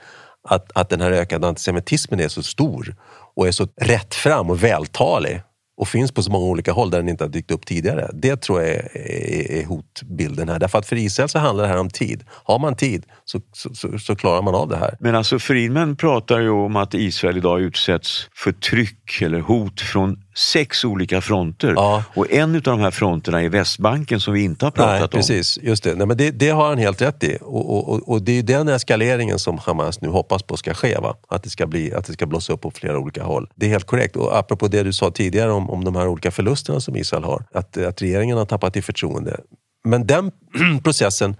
[0.49, 2.95] att, att den här ökade antisemitismen är så stor
[3.35, 5.41] och är så rättfram och vältalig
[5.81, 8.09] och finns på så många olika håll där den inte har dykt upp tidigare.
[8.13, 10.59] Det tror jag är, är, är hotbilden här.
[10.59, 12.23] Därför att för Israel så handlar det här om tid.
[12.29, 14.97] Har man tid så, så, så, så, klarar man av det här.
[14.99, 20.20] Men alltså Friedman pratar ju om att Israel idag utsätts för tryck eller hot från
[20.41, 21.73] sex olika fronter.
[21.75, 22.04] Ja.
[22.15, 25.58] Och en av de här fronterna är Västbanken som vi inte har pratat Nej, precis,
[25.58, 25.63] om.
[25.63, 25.95] Just det.
[25.95, 27.38] Nej, men det, det har han helt rätt i.
[27.41, 30.97] Och, och, och, det är den eskaleringen som Hamas nu hoppas på ska ske.
[30.97, 31.15] Va?
[31.27, 33.49] Att, det ska bli, att det ska blossa upp på flera olika håll.
[33.56, 34.15] Det är helt korrekt.
[34.15, 37.45] Och apropå det du sa tidigare om, om de här olika förlusterna som Israel har.
[37.54, 39.39] Att, att regeringen har tappat i förtroende.
[39.84, 40.32] Men den
[40.84, 41.36] processen,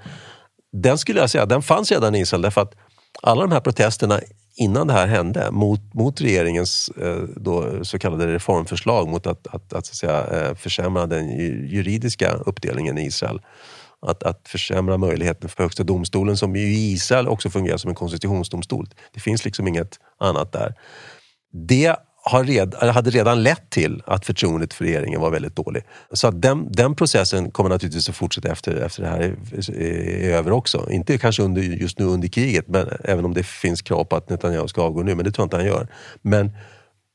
[0.74, 2.42] den skulle jag säga, den fanns redan i Israel.
[2.42, 2.76] Därför att
[3.24, 4.20] alla de här protesterna
[4.56, 9.74] innan det här hände mot, mot regeringens eh, då, så kallade reformförslag mot att, att,
[9.74, 11.30] att, så att säga, eh, försämra den
[11.68, 13.42] juridiska uppdelningen i Israel.
[14.08, 18.88] Att, att försämra möjligheten för Högsta domstolen som i Israel också fungerar som en konstitutionsdomstol.
[19.14, 20.76] Det finns liksom inget annat där.
[21.54, 25.86] Det red, hade redan lett till att förtroendet för regeringen var väldigt dåligt.
[26.14, 29.36] Så att den, den processen kommer naturligtvis att fortsätta efter, efter det här är,
[29.70, 29.82] är,
[30.24, 30.88] är, över också.
[30.92, 34.30] Inte kanske under, just nu under kriget, men, även om det finns krav på att
[34.30, 35.88] Netanyahu ska avgå nu, men det tror jag inte han gör.
[36.22, 36.52] Men,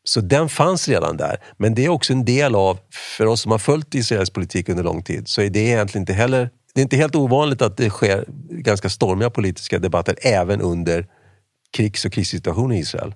[0.05, 1.37] så den fanns redan där.
[1.57, 2.79] Men det är också en del av,
[3.19, 6.13] för oss som har följt Israels politik under lång tid, så är det egentligen inte
[6.13, 11.07] heller det är inte helt ovanligt att det sker ganska stormiga politiska debatter även under
[11.73, 13.15] krigs och krissituationer i Israel.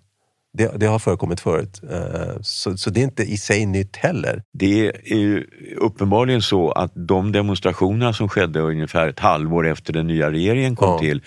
[0.52, 1.80] Det, det, har förekommit förut.
[1.90, 4.42] Eh, så, så, det är inte i sig nytt heller.
[4.52, 10.06] Det är ju uppenbarligen så att de demonstrationer som skedde ungefär ett halvår efter den
[10.06, 10.98] nya regeringen kom ja.
[10.98, 11.22] till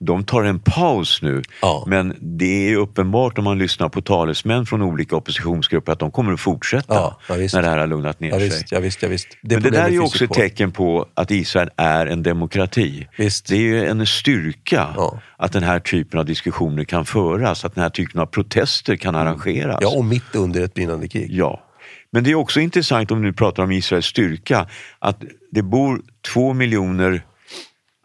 [0.00, 1.42] de tar en paus nu.
[1.62, 1.84] Ja.
[1.86, 6.32] Men det är uppenbart om man lyssnar på talesmän från olika oppositionsgrupper att de kommer
[6.32, 8.64] att fortsätta ja, ja, när det här har lugnat ner sig.
[8.70, 9.28] Ja, visst, ja, visst.
[9.42, 13.06] Det Men det där är ju också ett tecken på att Israel är en demokrati.
[13.18, 13.46] Visst.
[13.46, 14.88] Det är ju en styrka
[15.36, 19.14] att den här typen av diskussioner kan föras, att den här typen av protester kan
[19.14, 19.26] mm.
[19.26, 19.78] arrangeras.
[19.80, 21.30] Ja, och mitt under ett brinnande krig.
[21.32, 21.62] Ja.
[22.10, 24.66] Men det är också intressant om du pratar om Israels styrka,
[24.98, 27.22] att det bor två miljoner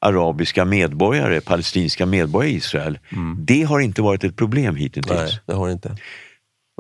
[0.02, 3.00] arabiska medborgare, palestinska medborgare i Israel.
[3.12, 3.38] Mm.
[3.40, 5.08] Det har inte varit ett problem hittills.
[5.10, 5.90] Nej, det har inte.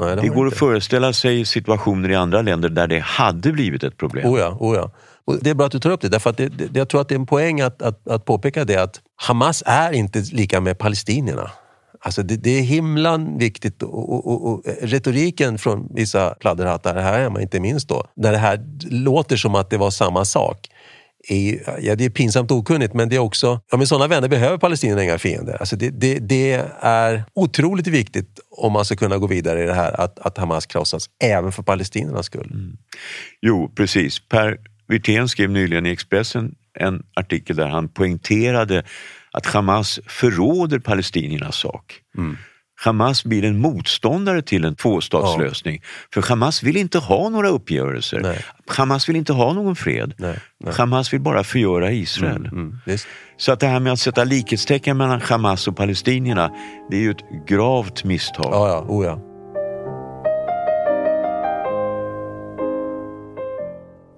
[0.01, 0.53] Nej, det, det går inte.
[0.53, 4.33] att föreställa sig situationer i andra länder där det hade blivit ett problem.
[4.33, 4.91] Oh ja, oh ja.
[5.25, 7.01] Och det är bra att du tar upp det, därför att det, det, jag tror
[7.01, 10.61] att det är en poäng att, att, att påpeka det att Hamas är inte lika
[10.61, 11.51] med palestinierna.
[12.03, 17.19] Alltså det, det är himlan viktigt och, och, och, och, retoriken från vissa pladderhattar här
[17.19, 20.69] hemma, inte minst då, när det här låter som att det var samma sak
[21.27, 24.57] är, ja, det är pinsamt okunnigt, men det är också, ja, med sådana vänner behöver
[24.57, 25.57] palestinierna inga fiender.
[25.59, 29.73] Alltså det, det, det, är otroligt viktigt om man ska kunna gå vidare i det
[29.73, 32.51] här, att, att Hamas krossas, även för palestiniernas skull.
[32.53, 32.77] Mm.
[33.41, 34.19] Jo, precis.
[34.19, 34.57] Per
[34.87, 38.83] Wirtén skrev nyligen i Expressen en artikel där han poängterade
[39.31, 41.99] att Hamas förråder palestiniernas sak.
[42.17, 42.37] Mm.
[42.83, 45.79] Hamas blir en motståndare till en tvåstatslösning.
[45.81, 45.87] Ja.
[46.13, 48.19] För Hamas vill inte ha några uppgörelser.
[48.19, 48.45] Nej.
[48.67, 50.13] Hamas vill inte ha någon fred.
[50.17, 50.73] Nej, nej.
[50.77, 52.45] Hamas vill bara förgöra Israel.
[52.45, 52.97] Mm, mm,
[53.37, 56.51] Så att det här med att sätta likhetstecken mellan Hamas och palestinierna,
[56.89, 58.49] det är ju ett gravt misstag.
[58.51, 58.85] Ja, ja.
[58.87, 59.19] Oh, ja.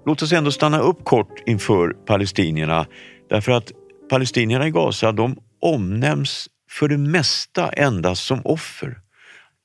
[0.06, 2.86] Låt oss ändå stanna upp kort inför palestinierna.
[3.30, 3.72] Därför att
[4.10, 8.98] palestinierna i Gaza, de omnämns för det mesta endast som offer.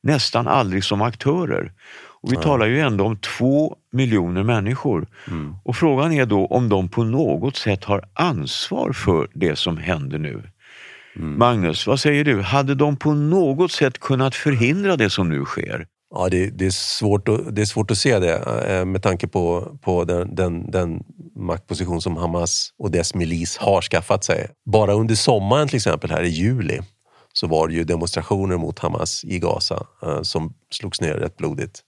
[0.03, 1.73] Nästan aldrig som aktörer.
[2.21, 2.41] Och vi ja.
[2.41, 5.07] talar ju ändå om två miljoner människor.
[5.27, 5.55] Mm.
[5.63, 10.17] Och frågan är då om de på något sätt har ansvar för det som händer
[10.17, 10.43] nu.
[11.15, 11.37] Mm.
[11.37, 12.41] Magnus, vad säger du?
[12.41, 15.87] Hade de på något sätt kunnat förhindra det som nu sker?
[16.15, 18.35] Ja, det, det, är, svårt att, det är svårt att se det
[18.67, 21.03] eh, med tanke på, på den, den, den
[21.35, 24.47] maktposition som Hamas och dess milis har skaffat sig.
[24.65, 26.79] Bara under sommaren till exempel här i juli
[27.39, 31.83] så var det ju demonstrationer mot Hamas i Gaza eh, som slogs ner rätt blodigt.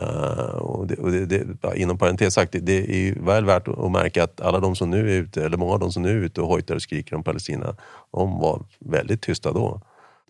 [0.00, 3.90] Eh, och det, och det, det, inom parentes sagt, det, det är väl värt att
[3.90, 6.24] märka att alla de som nu är ute, eller många av de som nu är
[6.24, 7.76] ute och hojtar och skriker om Palestina,
[8.12, 9.80] de var väldigt tysta då.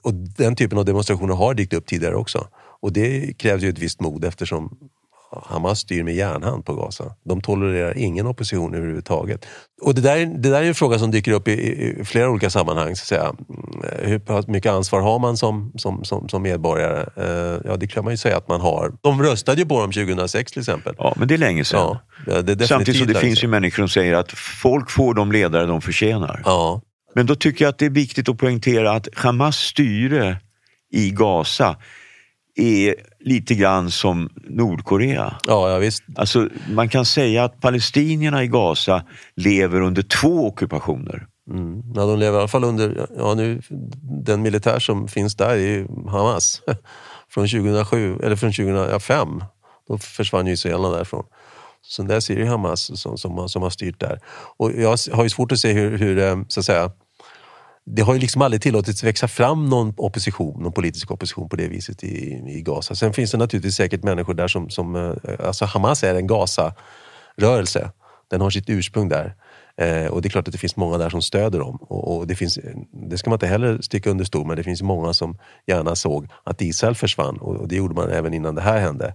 [0.02, 2.46] Och den typen av demonstrationer har dykt upp tidigare också.
[2.80, 4.78] Och det krävs ju ett visst mod eftersom
[5.32, 7.04] Hamas styr med järnhand på Gaza.
[7.24, 9.46] De tolererar ingen opposition överhuvudtaget.
[9.82, 12.50] Och det där, det där är en fråga som dyker upp i, i flera olika
[12.50, 12.96] sammanhang.
[12.96, 13.22] Så att säga.
[13.22, 17.00] Mm, hur mycket ansvar har man som, som, som, som medborgare?
[17.16, 18.92] Eh, ja, det kan man ju säga att man har.
[19.00, 20.94] De röstade ju på dem 2006 till exempel.
[20.98, 21.98] Ja, men det är länge sedan.
[22.26, 25.32] Ja, det är Samtidigt så det finns ju människor som säger att folk får de
[25.32, 26.42] ledare de förtjänar.
[26.44, 26.80] Ja.
[27.14, 30.36] Men då tycker jag att det är viktigt att poängtera att Hamas styre
[30.92, 31.76] i Gaza
[32.56, 35.36] är lite grann som Nordkorea.
[35.46, 36.02] Ja, ja, visst.
[36.16, 39.02] Alltså, man kan säga att palestinierna i Gaza
[39.36, 41.26] lever under två ockupationer.
[41.50, 41.82] Mm.
[41.94, 43.62] Ja, de lever i alla fall under, ja, nu,
[44.24, 46.62] den militär som finns där är Hamas.
[47.30, 49.44] från 2007, eller från 2005.
[49.88, 51.24] Då försvann ju israelerna därifrån.
[51.86, 54.20] Sen dess är det Hamas som, som, som har styrt där.
[54.56, 56.90] Och jag har ju svårt att se hur, hur eh, så att säga,
[57.92, 61.68] det har ju liksom aldrig tillåtits växa fram någon opposition, någon politisk opposition på det
[61.68, 62.94] viset i, i Gaza.
[62.94, 67.90] Sen finns det naturligtvis säkert människor där som, som eh, alltså Hamas är en Gaza-rörelse.
[68.30, 69.34] Den har sitt ursprung där.
[69.76, 71.78] Eh, och det är klart att det finns många där som stöder dem.
[71.80, 72.58] Och, och, det, finns,
[73.10, 76.28] det ska man inte heller sticka under stol men det finns många som gärna såg
[76.44, 79.14] att Israel försvann och, och det gjorde man även innan det här hände.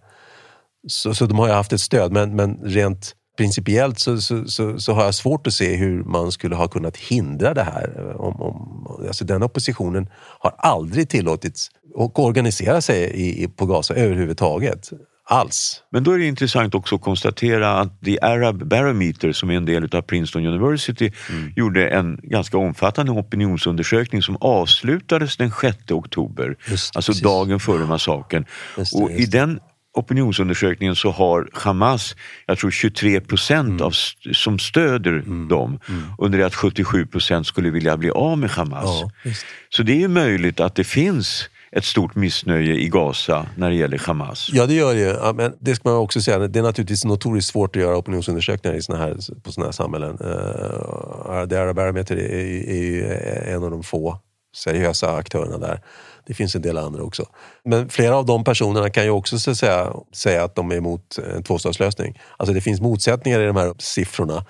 [0.87, 4.79] Så, så de har ju haft ett stöd men, men rent principiellt så, så, så,
[4.79, 8.15] så, har jag svårt att se hur man skulle ha kunnat hindra det här.
[8.21, 14.89] Om, om, alltså den oppositionen har aldrig tillåtits att organisera sig i, på Gaza överhuvudtaget.
[15.27, 15.81] Alls.
[15.91, 19.65] Men då är det intressant också att konstatera att The Arab Barometer som är en
[19.65, 21.53] del av Princeton University mm.
[21.55, 27.23] gjorde en ganska omfattande opinionsundersökning som avslutades den 6 oktober, just, alltså precis.
[27.23, 28.45] dagen före massakern.
[28.93, 29.59] Och I den
[29.95, 33.91] opinionsundersökningen så har Hamas, jag tror 23 procent mm.
[34.33, 35.47] som stöder mm.
[35.47, 36.03] dem mm.
[36.17, 39.01] under det att 77 procent skulle vilja bli av med Hamas.
[39.23, 39.31] Ja,
[39.69, 43.97] så det är möjligt att det finns ett stort missnöje i Gaza när det gäller
[43.97, 44.49] Hamas.
[44.53, 45.33] Ja, det gör det ju.
[45.33, 48.81] men det ska man också säga, det är naturligtvis notoriskt svårt att göra opinionsundersökningar i
[48.81, 50.17] såna här, på sådana här samhällen.
[50.21, 53.13] Uh, The Arab Barometer är, är ju
[53.53, 54.19] en av de få
[54.55, 55.81] seriösa aktörerna där.
[56.27, 57.25] Det finns en del andra också.
[57.65, 60.75] Men flera av de personerna kan ju också så att säga, säga att de är
[60.75, 62.19] emot en tvåstatslösning.
[62.37, 64.45] Alltså det finns motsättningar i de här siffrorna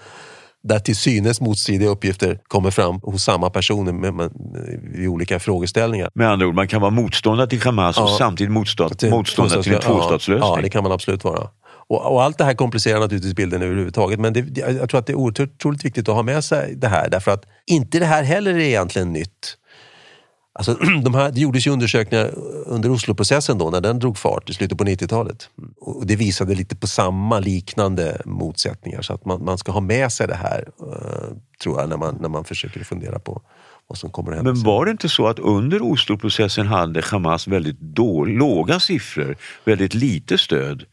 [0.68, 4.32] där till synes motstridiga uppgifter kommer fram hos samma personer med, med,
[4.96, 6.10] i olika frågeställningar.
[6.14, 9.64] Med andra ord, man kan vara motståndare till Hamas ja, och samtidigt motstånd, till, motståndare
[9.64, 10.50] till en tvåstatslösning.
[10.50, 11.50] Ja, det kan man absolut vara.
[11.88, 15.14] Och, och, allt det här komplicerar naturligtvis bilden överhuvudtaget men det, jag tror att det
[15.14, 18.54] är otroligt viktigt att ha med sig det här därför att inte det här heller
[18.54, 19.58] är egentligen nytt.
[20.60, 22.32] Alltså, de här, det gjordes ju undersökningar
[22.66, 25.50] under Osloprocessen då, när den drog fart i slutet på 90-talet.
[25.82, 29.02] Och det visade lite på samma liknande motsättningar.
[29.02, 32.18] Så att man, man ska ha med sig det här, uh, tror jag, när man,
[32.22, 33.42] när man försöker fundera på
[33.88, 34.54] vad som kommer att hända.
[34.54, 39.94] Men var det inte så att under Osloprocessen hade Hamas väldigt då, låga siffror, väldigt
[39.94, 40.86] lite stöd?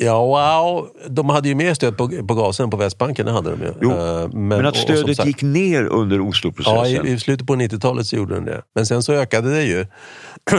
[0.00, 0.88] Ja, wow.
[1.08, 3.72] De hade ju mer stöd på, på gasen på Västbanken, det hade de ju.
[3.80, 3.96] Jo, uh,
[4.32, 6.92] men, men, att stödet och, sagt, gick ner under Osloprocessen?
[6.92, 8.62] Ja, i, i slutet på 90-talet så gjorde den det.
[8.74, 9.86] Men sen så ökade det ju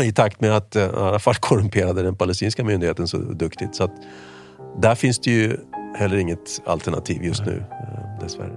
[0.03, 3.75] i takt med att uh, Arafat korrumperade den palestinska myndigheten så duktigt.
[3.75, 3.91] Så att,
[4.81, 5.57] där finns det ju
[5.97, 8.55] heller inget alternativ just nu, uh, dessvärre.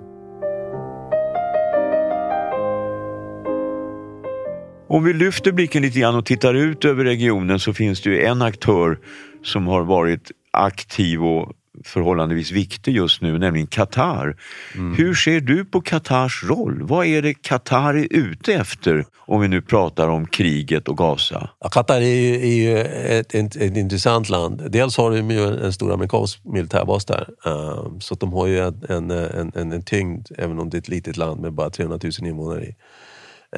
[4.89, 8.25] Om vi lyfter blicken lite grann och tittar ut över regionen så finns det ju
[8.25, 8.99] en aktör
[9.43, 11.53] som har varit aktiv och
[11.85, 14.37] förhållandevis viktig just nu, nämligen Qatar.
[14.75, 14.97] Mm.
[14.97, 16.83] Hur ser du på Qatars roll?
[16.83, 21.51] Vad är det Qatar är ute efter om vi nu pratar om kriget och Gaza?
[21.61, 24.71] Ja, Qatar är ju, är ju ett, ett, ett, intressant land.
[24.71, 28.85] Dels har de ju en stor amerikansk militärbas där, uh, så de har ju en,
[28.89, 29.11] en,
[29.55, 32.65] en, en tyngd, även om det är ett litet land med bara 300 000 invånare
[32.65, 32.77] i.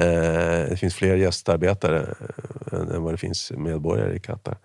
[0.00, 2.14] Uh, det finns fler gästarbetare
[2.72, 4.56] än, än vad det finns medborgare i Qatar.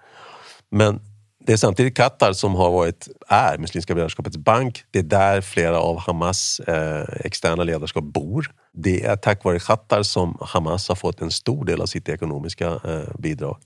[0.71, 0.99] Men
[1.45, 4.83] det är samtidigt Qatar som har varit, är Muslimska brödraskapets bank.
[4.91, 8.51] Det är där flera av Hamas eh, externa ledarskap bor.
[8.73, 12.67] Det är tack vare Qatar som Hamas har fått en stor del av sitt ekonomiska
[12.67, 13.57] eh, bidrag.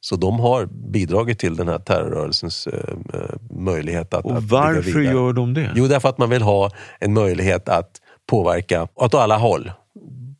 [0.00, 5.04] Så de har bidragit till den här terrorrörelsens eh, eh möjlighet att Och varför att
[5.04, 5.72] gör de det?
[5.74, 7.90] Jo, därför att man vill ha en möjlighet att
[8.26, 9.72] påverka åt alla håll.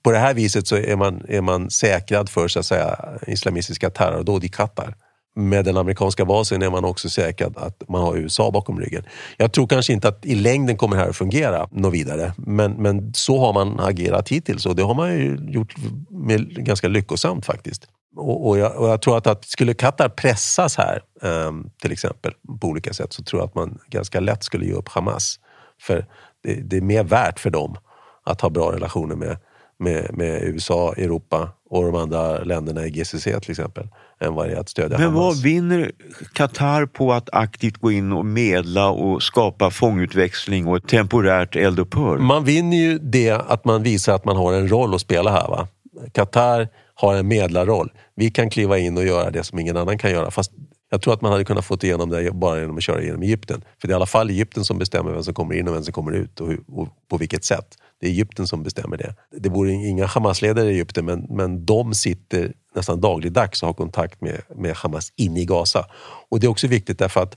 [0.03, 3.91] På det här viset så är man, är man säkrad för så att säga, islamistiska
[3.91, 4.95] terrordåd i Qatar
[5.35, 9.05] med den amerikanska basen är man också säkrad att man har USA bakom ryggen.
[9.37, 12.72] Jag tror kanske inte att i längden kommer det här att fungera något vidare, men,
[12.72, 15.74] men så har man agerat hittills och det har man ju gjort
[16.11, 17.89] med ganska lyckosamt faktiskt.
[18.16, 22.32] Och, och, jag, och jag, tror att, att skulle Qatar pressas här, um, till exempel,
[22.61, 25.41] på olika sätt, så tror jag att man ganska lätt skulle ge upp Hamas.
[25.80, 26.07] För
[26.43, 27.76] det, det är mer värt för dem
[28.24, 29.37] att ha bra relationer med,
[29.78, 33.89] med, med USA, Europa och de andra länderna i GCC till exempel,
[34.21, 35.35] än vad det är att stödja Men Hamas.
[35.35, 35.93] vad vinner
[36.33, 42.19] Qatar på att aktivt gå in och medla och skapa fångutväxling och ett temporärt eldupphör?
[42.19, 45.49] Man vinner ju det att man visar att man har en roll att spela här.
[45.49, 45.69] Va?
[46.12, 47.93] Qatar har en medlarroll.
[48.17, 50.31] Vi kan kliva in och göra det som ingen annan kan göra.
[50.31, 50.53] Fast
[50.95, 53.64] jag tror att man hade kunnat få igenom det bara genom att köra genom Egypten.
[53.80, 55.82] För det är i alla fall Egypten som bestämmer vem som kommer in och vem
[55.82, 57.66] som kommer ut och, hur, och på vilket sätt.
[58.01, 59.14] Det är Egypten som bestämmer det.
[59.36, 64.20] Det vore inga Hamas-ledare i Egypten men, men de sitter nästan dagligdags och har kontakt
[64.20, 65.86] med, med Hamas inne i Gaza.
[66.30, 67.36] Och det är också viktigt därför att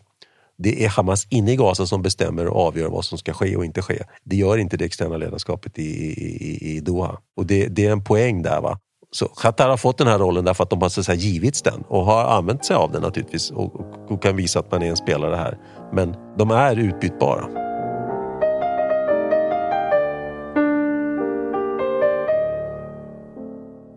[0.57, 3.65] det är Hamas inne i Gaza som bestämmer och avgör vad som ska ske och
[3.65, 4.03] inte ske.
[4.23, 7.17] Det gör inte det externa ledarskapet i, i, i Doha.
[7.35, 8.61] Och det, det, är en poäng där.
[8.61, 8.79] Va?
[9.11, 11.83] Så Qatar har fått den här rollen därför att de har så säga, givits den
[11.87, 14.89] och har använt sig av den naturligtvis och, och, och kan visa att man är
[14.89, 15.57] en spelare här.
[15.93, 17.67] Men de är utbytbara.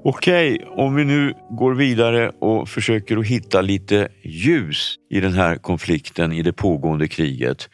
[0.05, 5.57] Okej, om vi nu går vidare och försöker att hitta lite ljus i den här
[5.57, 7.69] konflikten, i det pågående kriget,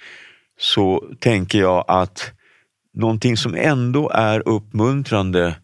[0.59, 2.33] så tänker jag att
[2.95, 5.57] någonting som ändå är uppmuntrande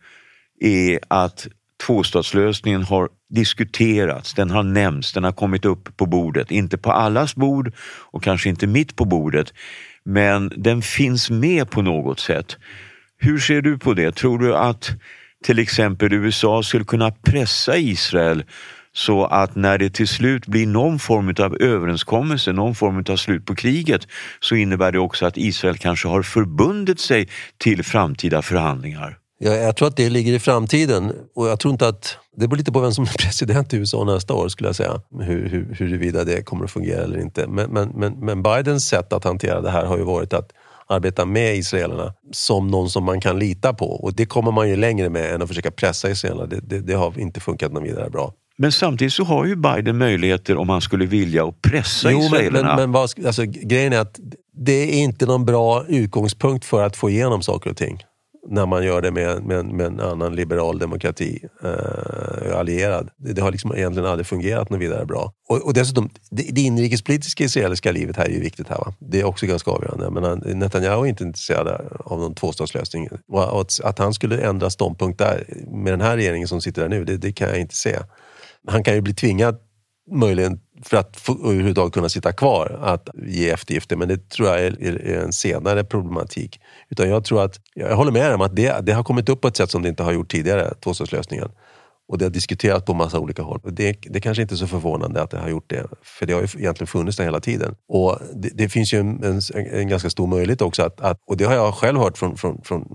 [0.61, 1.47] är att
[1.87, 6.51] tvåstatslösningen har diskuterats, den har nämnts, den har kommit upp på bordet.
[6.51, 7.73] Inte på allas bord
[8.13, 9.53] och kanske inte mitt på bordet,
[10.05, 12.57] men den finns med på något sätt.
[13.19, 14.17] Hur ser du på det?
[14.17, 14.91] Tror du att
[15.45, 18.45] till exempel USA skulle kunna pressa Israel
[18.95, 23.47] så att när det till slut blir någon form av överenskommelse, någon form av slut
[23.47, 24.09] på kriget,
[24.41, 27.29] så innebär det också att Israel kanske har förbundit sig
[27.59, 29.22] till framtida förhandlingar.
[29.45, 32.17] Ja, jag tror att det ligger i framtiden och jag tror inte att...
[32.37, 35.01] Det beror lite på vem som är president i USA nästa år skulle jag säga.
[35.21, 37.47] Hur, hur, huruvida det kommer att fungera eller inte.
[37.47, 40.53] Men, men, men, men Bidens sätt att hantera det här har ju varit att
[40.87, 43.87] arbeta med israelerna som någon som man kan lita på.
[43.87, 46.47] Och det kommer man ju längre med än att försöka pressa israelerna.
[46.47, 48.33] Det, det, det har inte funkat någon vidare bra.
[48.57, 52.69] Men samtidigt så har ju Biden möjligheter om han skulle vilja att pressa jo, israelerna.
[52.69, 54.21] Men, men, vad, alltså, grejen är att
[54.57, 58.03] det är inte någon bra utgångspunkt för att få igenom saker och ting
[58.49, 63.11] när man gör det med, med, med en annan liberal demokrati eh, allierad.
[63.17, 65.33] Det, det, har liksom egentligen aldrig fungerat något vidare bra.
[65.49, 68.79] Och, och dessutom, det, det inrikespolitiska israeliska livet här är ju viktigt här.
[68.79, 68.95] Va?
[68.99, 70.11] Det är också ganska avgörande.
[70.11, 71.69] Men Netanyahu är inte intresserad
[72.05, 73.09] av någon tvåstatslösning.
[73.29, 76.89] Och att, att han skulle ändra ståndpunkt där med den här regeringen som sitter där
[76.89, 77.99] nu, det, det kan jag inte se.
[78.67, 79.59] Han kan ju bli tvingad
[80.11, 83.97] möjligen för att överhuvudtaget kunna sitta kvar att ge eftergifter.
[83.97, 86.61] Men det tror jag är, är, en senare problematik.
[86.91, 89.49] Utan jag tror att, jag håller med om att det, det har kommit upp på
[89.49, 91.49] ett sätt som det inte har gjort tidigare, tvåstatslösningen.
[92.09, 93.61] Och det har diskuterats på massa olika håll.
[93.65, 96.41] Det, det kanske inte är så förvånande att det har gjort det, för det har
[96.41, 97.75] ju egentligen funnits där hela tiden.
[97.89, 101.37] Och det, det finns ju en, en, en, ganska stor möjlighet också att, att, och
[101.37, 102.89] det har jag själv hört från, från, från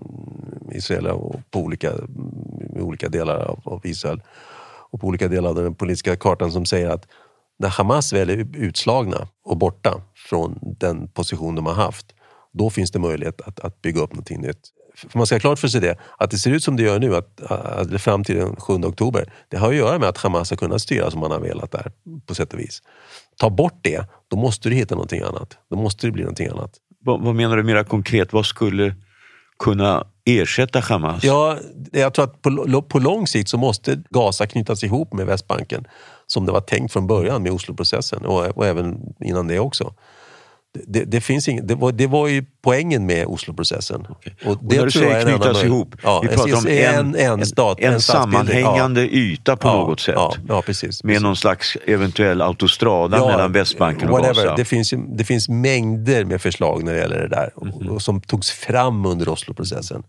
[0.71, 1.91] Israel och på olika,
[2.75, 4.21] olika delar av, av Israel
[4.91, 7.07] och på olika delar av den politiska kartan som säger att
[7.59, 12.05] när Hamas väl är utslagna och borta från den position de har haft,
[12.53, 14.59] då finns det möjlighet att, att bygga upp någonting nytt.
[14.95, 16.99] För man ska ha klart för sig det, att det ser ut som det gör
[16.99, 20.49] nu, att, att fram till den 7 oktober, det har att göra med att Hamas
[20.49, 21.91] har kunnat styra som man har velat där,
[22.25, 22.81] på sätt och vis.
[23.37, 25.57] Ta bort det, då måste du hitta någonting annat.
[25.69, 26.71] Då måste det bli någonting annat.
[26.99, 28.33] Vad, vad menar du mera konkret?
[28.33, 28.95] Vad skulle
[29.59, 31.23] kunna ersätta Hamas?
[31.23, 31.57] Ja,
[31.91, 35.87] jag tror att på, på lång sikt så måste Gaza knytas ihop med Västbanken
[36.27, 39.93] som det var tänkt från början med Osloprocessen och, och även innan det också.
[40.87, 44.07] Det, det, finns ing, det, var, det var ju poängen med Osloprocessen.
[44.09, 44.33] Okay.
[44.45, 47.93] Och, och när du säger knytas ihop, ja, vi pratar om en, en, stat, en,
[47.93, 49.07] en sammanhängande ja.
[49.07, 50.15] yta på ja, något sätt.
[50.17, 51.23] Ja, ja, precis, med precis.
[51.23, 54.43] någon slags eventuell autostrada mellan Västbanken och whatever.
[54.43, 54.55] Gaza.
[54.55, 57.87] Det finns, det finns mängder med förslag när det gäller det där mm -hmm.
[57.87, 60.03] och, och som togs fram under Osloprocessen.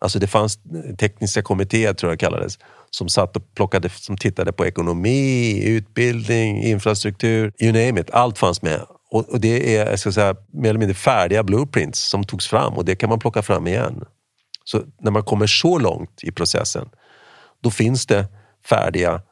[0.00, 0.58] Alltså det fanns
[0.98, 2.58] tekniska kommittéer, tror jag det kallades,
[2.90, 8.10] som satt och plockade, som tittade på ekonomi, utbildning, infrastruktur, you name it.
[8.10, 8.80] Allt fanns med.
[9.10, 12.74] Och, och det är jag ska säga, mer eller mindre färdiga blueprints som togs fram
[12.74, 14.04] och det kan man plocka fram igen.
[14.64, 16.88] Så när man kommer så långt i processen,
[17.62, 18.26] då finns det
[18.68, 19.22] färdiga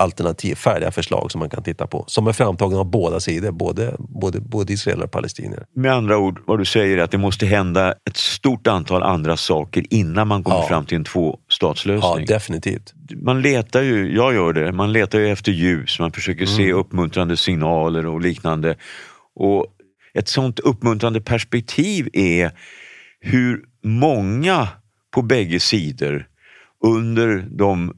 [0.00, 2.04] alternativ, färdiga förslag som man kan titta på.
[2.06, 5.64] Som är framtagna av båda sidor, både, både, både israeler och palestinier.
[5.74, 9.36] Med andra ord, vad du säger är att det måste hända ett stort antal andra
[9.36, 10.68] saker innan man kommer Ja.
[10.68, 12.20] fram till en tvåstatslösning.
[12.20, 12.94] Ja, definitivt.
[13.22, 16.76] man letar ju, jag gör det, man letar ju efter ljus, man försöker se Mm.
[16.76, 18.76] uppmuntrande signaler och liknande.
[19.34, 19.66] Och
[20.14, 22.50] ett sånt uppmuntrande perspektiv är
[23.20, 24.68] hur många
[25.14, 26.26] på bägge sidor
[26.84, 27.92] under de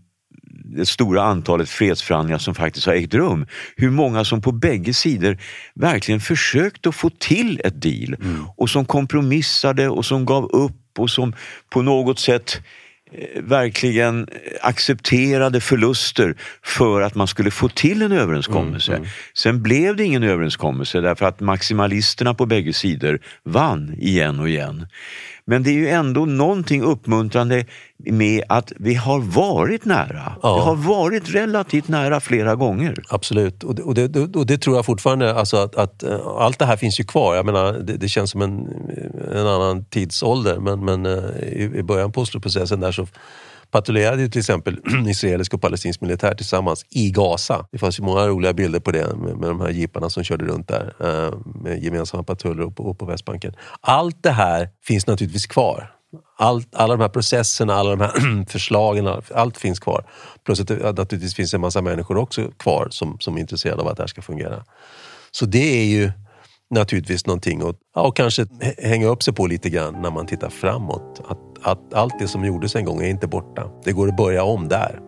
[0.77, 3.47] det stora antalet fredsförhandlingar som faktiskt har ägt rum.
[3.77, 5.39] Hur många som på bägge sidor
[5.75, 8.17] verkligen försökte att få till ett deal
[8.57, 11.35] och som kompromissade och som gav upp och som
[11.71, 12.61] på något sätt
[13.13, 14.29] eh, verkligen
[14.61, 18.93] accepterade förluster för att man skulle få till en överenskommelse.
[19.35, 24.87] Sen blev det ingen överenskommelse därför att maximalisterna på bägge sidor vann igen och igen.
[25.45, 27.65] Men det är ju ändå någonting uppmuntrande
[27.97, 30.33] med att vi har varit nära.
[30.43, 30.55] Ja.
[30.55, 33.03] Vi har varit relativt nära flera gånger.
[33.09, 35.35] Absolut, och det, och det, och det tror jag fortfarande.
[35.35, 37.35] Alltså att, att eh, allt det här finns ju kvar.
[37.35, 38.69] Jag menar, det, det känns som en,
[39.33, 43.07] en annan tidsålder men, men eh, i, i början på Osloprocessen där så
[43.73, 47.67] patrullerade ju till exempel israelisk och palestinsk militär tillsammans i Gaza.
[47.73, 50.45] Det fanns ju många roliga bilder på det med, med de här jeeparna som körde
[50.45, 53.55] runt där eh, med gemensamma patruller och på, och på Västbanken.
[53.81, 55.95] Allt det här finns naturligtvis kvar.
[56.39, 60.05] Allt, alla de här processerna, alla de här förslagen, allt finns kvar.
[60.45, 63.89] Plus att det naturligtvis finns en massa människor också kvar som, som är intresserade av
[63.89, 64.65] att det här ska fungera.
[65.31, 66.13] Så det är ju
[66.71, 68.47] naturligtvis någonting att och kanske
[68.79, 71.21] hänga upp sig på lite grann när man tittar framåt.
[71.29, 73.71] Att, att allt det som gjordes en gång är inte borta.
[73.85, 75.01] Det går att börja om där.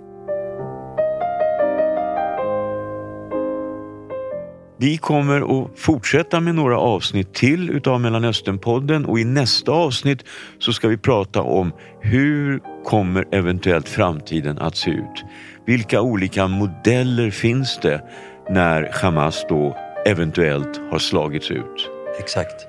[4.77, 10.25] Vi kommer att fortsätta med några avsnitt till utav Mellanösternpodden och i nästa avsnitt
[10.59, 15.25] så ska vi prata om hur kommer eventuellt framtiden att se ut?
[15.67, 18.03] Vilka olika modeller finns det
[18.51, 19.77] när Hamas då
[20.07, 21.91] eventuellt har slagits ut?
[22.19, 22.67] Exakt.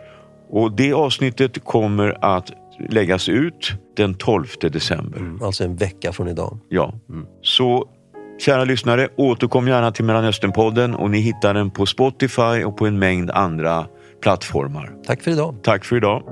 [0.49, 2.51] Och det avsnittet kommer att
[2.89, 5.45] läggas ut den 12 december.
[5.45, 6.59] Alltså en vecka från idag.
[6.69, 6.93] Ja.
[7.41, 7.89] Så
[8.39, 12.99] kära lyssnare, återkom gärna till Mellanösternpodden och ni hittar den på Spotify och på en
[12.99, 13.85] mängd andra
[14.21, 14.91] plattformar.
[15.07, 15.55] Tack för idag.
[15.63, 16.23] Tack för idag.